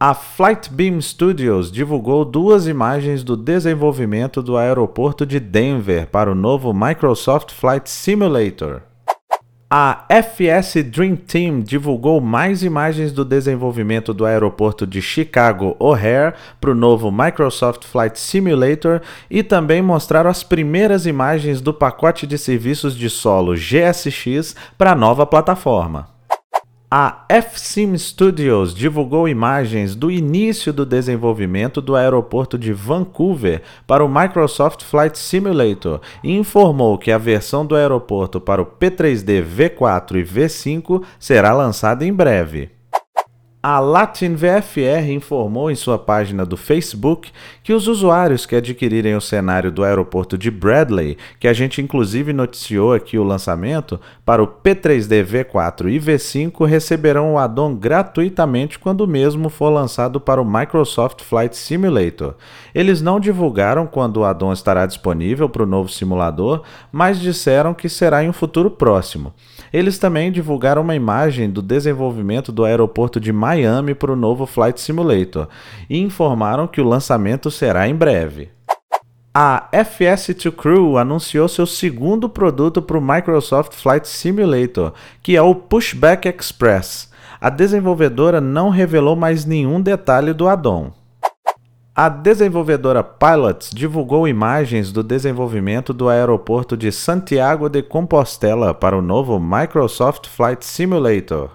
A 0.03 0.15
Flightbeam 0.15 0.99
Studios 0.99 1.71
divulgou 1.71 2.25
duas 2.25 2.65
imagens 2.65 3.23
do 3.23 3.37
desenvolvimento 3.37 4.41
do 4.41 4.57
aeroporto 4.57 5.27
de 5.27 5.39
Denver 5.39 6.07
para 6.07 6.31
o 6.31 6.33
novo 6.33 6.73
Microsoft 6.73 7.51
Flight 7.51 7.87
Simulator. 7.87 8.81
A 9.69 10.05
FS 10.09 10.83
Dream 10.85 11.15
Team 11.15 11.59
divulgou 11.59 12.19
mais 12.19 12.63
imagens 12.63 13.13
do 13.13 13.23
desenvolvimento 13.23 14.11
do 14.11 14.25
aeroporto 14.25 14.87
de 14.87 15.03
Chicago 15.03 15.75
O'Hare 15.77 16.33
para 16.59 16.71
o 16.71 16.75
novo 16.75 17.11
Microsoft 17.11 17.85
Flight 17.85 18.19
Simulator 18.19 19.03
e 19.29 19.43
também 19.43 19.83
mostraram 19.83 20.31
as 20.31 20.41
primeiras 20.41 21.05
imagens 21.05 21.61
do 21.61 21.71
pacote 21.71 22.25
de 22.25 22.39
serviços 22.39 22.95
de 22.95 23.07
solo 23.07 23.53
GSX 23.53 24.55
para 24.79 24.93
a 24.93 24.95
nova 24.95 25.27
plataforma. 25.27 26.10
A 26.93 27.23
FSIM 27.29 27.97
Studios 27.97 28.75
divulgou 28.75 29.25
imagens 29.25 29.95
do 29.95 30.11
início 30.11 30.73
do 30.73 30.85
desenvolvimento 30.85 31.79
do 31.79 31.95
aeroporto 31.95 32.57
de 32.57 32.73
Vancouver 32.73 33.61
para 33.87 34.03
o 34.03 34.09
Microsoft 34.09 34.83
Flight 34.83 35.17
Simulator 35.17 36.01
e 36.21 36.35
informou 36.35 36.97
que 36.97 37.09
a 37.09 37.17
versão 37.17 37.65
do 37.65 37.77
aeroporto 37.77 38.41
para 38.41 38.61
o 38.61 38.65
P3D 38.65 39.41
V4 39.41 40.17
e 40.17 40.23
V5 40.25 41.01
será 41.17 41.53
lançada 41.53 42.05
em 42.05 42.11
breve. 42.11 42.80
A 43.63 43.79
Latin 43.79 44.33
VFR 44.33 45.11
informou 45.11 45.69
em 45.69 45.75
sua 45.75 45.99
página 45.99 46.43
do 46.43 46.57
Facebook 46.57 47.31
que 47.61 47.73
os 47.73 47.87
usuários 47.87 48.43
que 48.43 48.55
adquirirem 48.55 49.15
o 49.15 49.21
cenário 49.21 49.71
do 49.71 49.83
aeroporto 49.83 50.35
de 50.35 50.49
Bradley, 50.49 51.15
que 51.39 51.47
a 51.47 51.53
gente 51.53 51.79
inclusive 51.79 52.33
noticiou 52.33 52.91
aqui 52.91 53.19
o 53.19 53.23
lançamento, 53.23 54.01
para 54.25 54.41
o 54.41 54.47
P3D 54.47 55.23
V4 55.23 55.91
e 55.91 55.99
V5 55.99 56.65
receberão 56.65 57.33
o 57.33 57.37
addon 57.37 57.75
gratuitamente 57.75 58.79
quando 58.79 59.07
mesmo 59.07 59.47
for 59.47 59.69
lançado 59.69 60.19
para 60.19 60.41
o 60.41 60.45
Microsoft 60.45 61.21
Flight 61.21 61.55
Simulator. 61.55 62.33
Eles 62.73 62.99
não 62.99 63.19
divulgaram 63.19 63.85
quando 63.85 64.17
o 64.17 64.25
addon 64.25 64.51
estará 64.53 64.87
disponível 64.87 65.47
para 65.47 65.61
o 65.61 65.67
novo 65.67 65.87
simulador, 65.87 66.63
mas 66.91 67.19
disseram 67.19 67.75
que 67.75 67.87
será 67.87 68.23
em 68.23 68.29
um 68.29 68.33
futuro 68.33 68.71
próximo. 68.71 69.31
Eles 69.73 69.97
também 69.97 70.31
divulgaram 70.31 70.81
uma 70.81 70.95
imagem 70.95 71.49
do 71.49 71.61
desenvolvimento 71.61 72.51
do 72.51 72.65
aeroporto 72.65 73.19
de 73.19 73.31
Miami 73.31 73.95
para 73.95 74.11
o 74.11 74.15
novo 74.15 74.45
Flight 74.45 74.81
Simulator 74.81 75.47
e 75.89 75.97
informaram 75.99 76.67
que 76.67 76.81
o 76.81 76.87
lançamento 76.87 77.49
será 77.49 77.87
em 77.87 77.95
breve. 77.95 78.49
A 79.33 79.69
FS2 79.71 80.51
Crew 80.51 80.97
anunciou 80.97 81.47
seu 81.47 81.65
segundo 81.65 82.27
produto 82.27 82.81
para 82.81 82.97
o 82.97 83.01
Microsoft 83.01 83.73
Flight 83.73 84.05
Simulator, 84.05 84.91
que 85.23 85.37
é 85.37 85.41
o 85.41 85.55
Pushback 85.55 86.27
Express. 86.27 87.09
A 87.39 87.49
desenvolvedora 87.49 88.41
não 88.41 88.69
revelou 88.69 89.15
mais 89.15 89.45
nenhum 89.45 89.79
detalhe 89.79 90.33
do 90.33 90.49
addon. 90.49 90.91
A 91.93 92.07
desenvolvedora 92.07 93.03
Pilots 93.03 93.69
divulgou 93.69 94.25
imagens 94.25 94.93
do 94.93 95.03
desenvolvimento 95.03 95.91
do 95.91 96.07
aeroporto 96.07 96.77
de 96.77 96.89
Santiago 96.89 97.67
de 97.67 97.83
Compostela 97.83 98.73
para 98.73 98.97
o 98.97 99.01
novo 99.01 99.37
Microsoft 99.37 100.27
Flight 100.27 100.65
Simulator. 100.65 101.49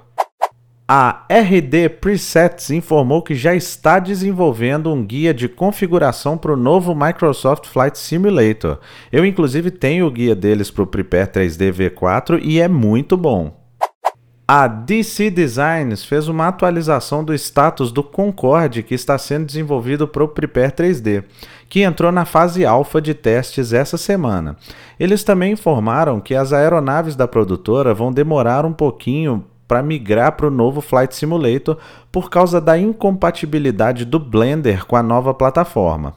A 0.87 1.25
RD 1.31 1.89
Presets 1.89 2.71
informou 2.71 3.23
que 3.23 3.35
já 3.35 3.55
está 3.55 3.99
desenvolvendo 3.99 4.93
um 4.93 5.03
guia 5.03 5.33
de 5.33 5.49
configuração 5.49 6.37
para 6.37 6.53
o 6.53 6.57
novo 6.57 6.95
Microsoft 6.95 7.67
Flight 7.67 7.99
Simulator. 7.99 8.79
Eu, 9.11 9.25
inclusive, 9.25 9.71
tenho 9.71 10.07
o 10.07 10.11
guia 10.11 10.35
deles 10.35 10.71
para 10.71 10.85
o 10.85 10.87
Prepare 10.87 11.31
3D 11.31 11.73
V4 11.73 12.41
e 12.43 12.61
é 12.61 12.69
muito 12.69 13.17
bom. 13.17 13.66
A 14.49 14.69
DC 14.69 15.29
Designs 15.31 16.05
fez 16.05 16.29
uma 16.29 16.47
atualização 16.47 17.25
do 17.25 17.35
status 17.35 17.91
do 17.91 18.01
Concorde 18.01 18.85
que 18.85 18.95
está 18.95 19.19
sendo 19.19 19.45
desenvolvido 19.45 20.07
para 20.07 20.23
o 20.23 20.29
Prepare 20.29 20.71
3D, 20.71 21.25
que 21.69 21.83
entrou 21.83 22.13
na 22.13 22.25
fase 22.25 22.65
alfa 22.65 23.03
de 23.03 23.13
testes 23.13 23.73
essa 23.73 23.99
semana. 23.99 24.57
Eles 25.01 25.25
também 25.25 25.55
informaram 25.55 26.21
que 26.21 26.33
as 26.33 26.53
aeronaves 26.53 27.17
da 27.17 27.27
produtora 27.27 27.93
vão 27.93 28.13
demorar 28.13 28.65
um 28.65 28.73
pouquinho 28.73 29.45
para 29.67 29.83
migrar 29.83 30.37
para 30.37 30.47
o 30.47 30.51
novo 30.51 30.81
Flight 30.81 31.17
Simulator 31.17 31.77
por 32.13 32.31
causa 32.31 32.61
da 32.61 32.79
incompatibilidade 32.79 34.05
do 34.05 34.21
Blender 34.21 34.87
com 34.87 34.95
a 34.95 35.03
nova 35.03 35.35
plataforma. 35.35 36.15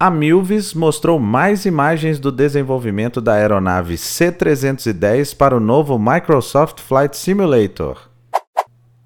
A 0.00 0.08
Milvis 0.08 0.72
mostrou 0.72 1.18
mais 1.18 1.66
imagens 1.66 2.18
do 2.18 2.32
desenvolvimento 2.32 3.20
da 3.20 3.34
aeronave 3.34 3.98
C-310 3.98 5.36
para 5.36 5.54
o 5.54 5.60
novo 5.60 5.98
Microsoft 5.98 6.80
Flight 6.80 7.14
Simulator. 7.18 8.08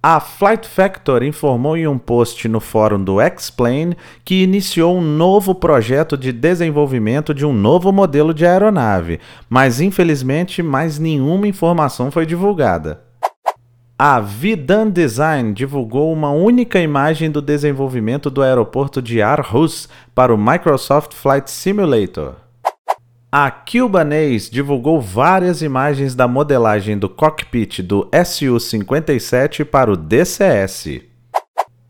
A 0.00 0.20
Flight 0.20 0.68
Factor 0.68 1.24
informou 1.24 1.76
em 1.76 1.88
um 1.88 1.98
post 1.98 2.46
no 2.46 2.60
fórum 2.60 3.02
do 3.02 3.20
X-Plane 3.20 3.96
que 4.24 4.44
iniciou 4.44 4.96
um 4.96 5.00
novo 5.00 5.52
projeto 5.52 6.16
de 6.16 6.30
desenvolvimento 6.30 7.34
de 7.34 7.44
um 7.44 7.52
novo 7.52 7.90
modelo 7.90 8.32
de 8.32 8.46
aeronave, 8.46 9.18
mas 9.50 9.80
infelizmente 9.80 10.62
mais 10.62 10.96
nenhuma 11.00 11.48
informação 11.48 12.08
foi 12.08 12.24
divulgada. 12.24 13.03
A 13.96 14.18
Vidan 14.18 14.90
Design 14.90 15.52
divulgou 15.52 16.12
uma 16.12 16.32
única 16.32 16.80
imagem 16.80 17.30
do 17.30 17.40
desenvolvimento 17.40 18.28
do 18.28 18.42
aeroporto 18.42 19.00
de 19.00 19.22
Aarhus 19.22 19.88
para 20.12 20.34
o 20.34 20.38
Microsoft 20.38 21.14
Flight 21.14 21.48
Simulator. 21.48 22.34
A 23.30 23.52
Cubanese 23.52 24.50
divulgou 24.50 25.00
várias 25.00 25.62
imagens 25.62 26.16
da 26.16 26.26
modelagem 26.26 26.98
do 26.98 27.08
cockpit 27.08 27.82
do 27.82 28.08
Su-57 28.12 29.64
para 29.64 29.92
o 29.92 29.96
DCS. 29.96 31.00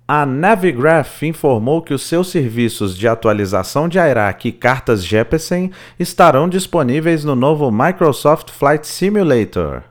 A 0.07 0.27
Navigraph 0.27 1.23
informou 1.23 1.81
que 1.81 1.95
os 1.95 2.03
seus 2.03 2.29
serviços 2.29 2.99
de 2.99 3.09
atualização 3.09 3.89
de 3.89 3.99
Airac 3.99 4.47
e 4.47 4.53
cartas 4.53 5.03
Jeppesen 5.03 5.71
estarão 5.99 6.51
disponíveis 6.51 7.25
no 7.25 7.35
novo 7.35 7.71
Microsoft 7.73 8.51
Flight 8.51 8.87
Simulator. 8.87 9.85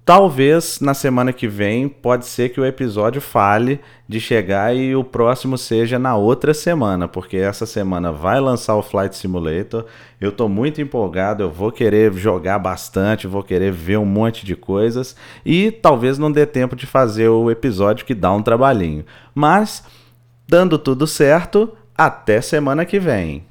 talvez 0.08 0.80
na 0.80 0.94
semana 0.94 1.34
que 1.34 1.50
vem 1.50 1.90
pode 1.90 2.26
ser 2.26 2.48
que 2.48 2.62
o 2.62 2.66
episódio 2.66 3.20
fale 3.20 3.82
de 4.08 4.22
chegar 4.22 4.74
e 4.74 4.96
o 4.96 5.04
próximo 5.04 5.58
seja 5.58 6.00
na 6.00 6.16
outra 6.16 6.54
semana, 6.54 7.10
porque 7.10 7.36
essa 7.36 7.66
semana 7.66 8.10
vai 8.10 8.40
lançar 8.40 8.78
o 8.78 8.82
Flight 8.82 9.18
Simulator. 9.18 9.84
Eu 10.22 10.30
estou 10.30 10.48
muito 10.48 10.80
empolgado, 10.80 11.44
eu 11.44 11.52
vou 11.52 11.74
querer 11.74 12.14
jogar 12.14 12.58
bastante, 12.58 13.28
vou 13.28 13.44
querer 13.44 13.70
ver 13.70 13.98
um 13.98 14.06
monte 14.06 14.46
de 14.46 14.56
coisas 14.56 15.14
e 15.46 15.72
talvez 15.72 16.18
não 16.18 16.32
dê 16.32 16.46
tempo 16.46 16.74
de 16.74 16.86
fazer 16.86 17.28
o 17.28 17.52
episódio 17.52 18.06
que 18.06 18.16
dá 18.16 18.32
um 18.32 18.42
trabalhinho. 18.42 19.04
Mas 19.36 19.84
dando 20.48 20.80
tudo 20.80 21.06
certo, 21.06 21.70
até 21.98 22.40
semana 22.40 22.86
que 22.86 22.98
vem. 22.98 23.44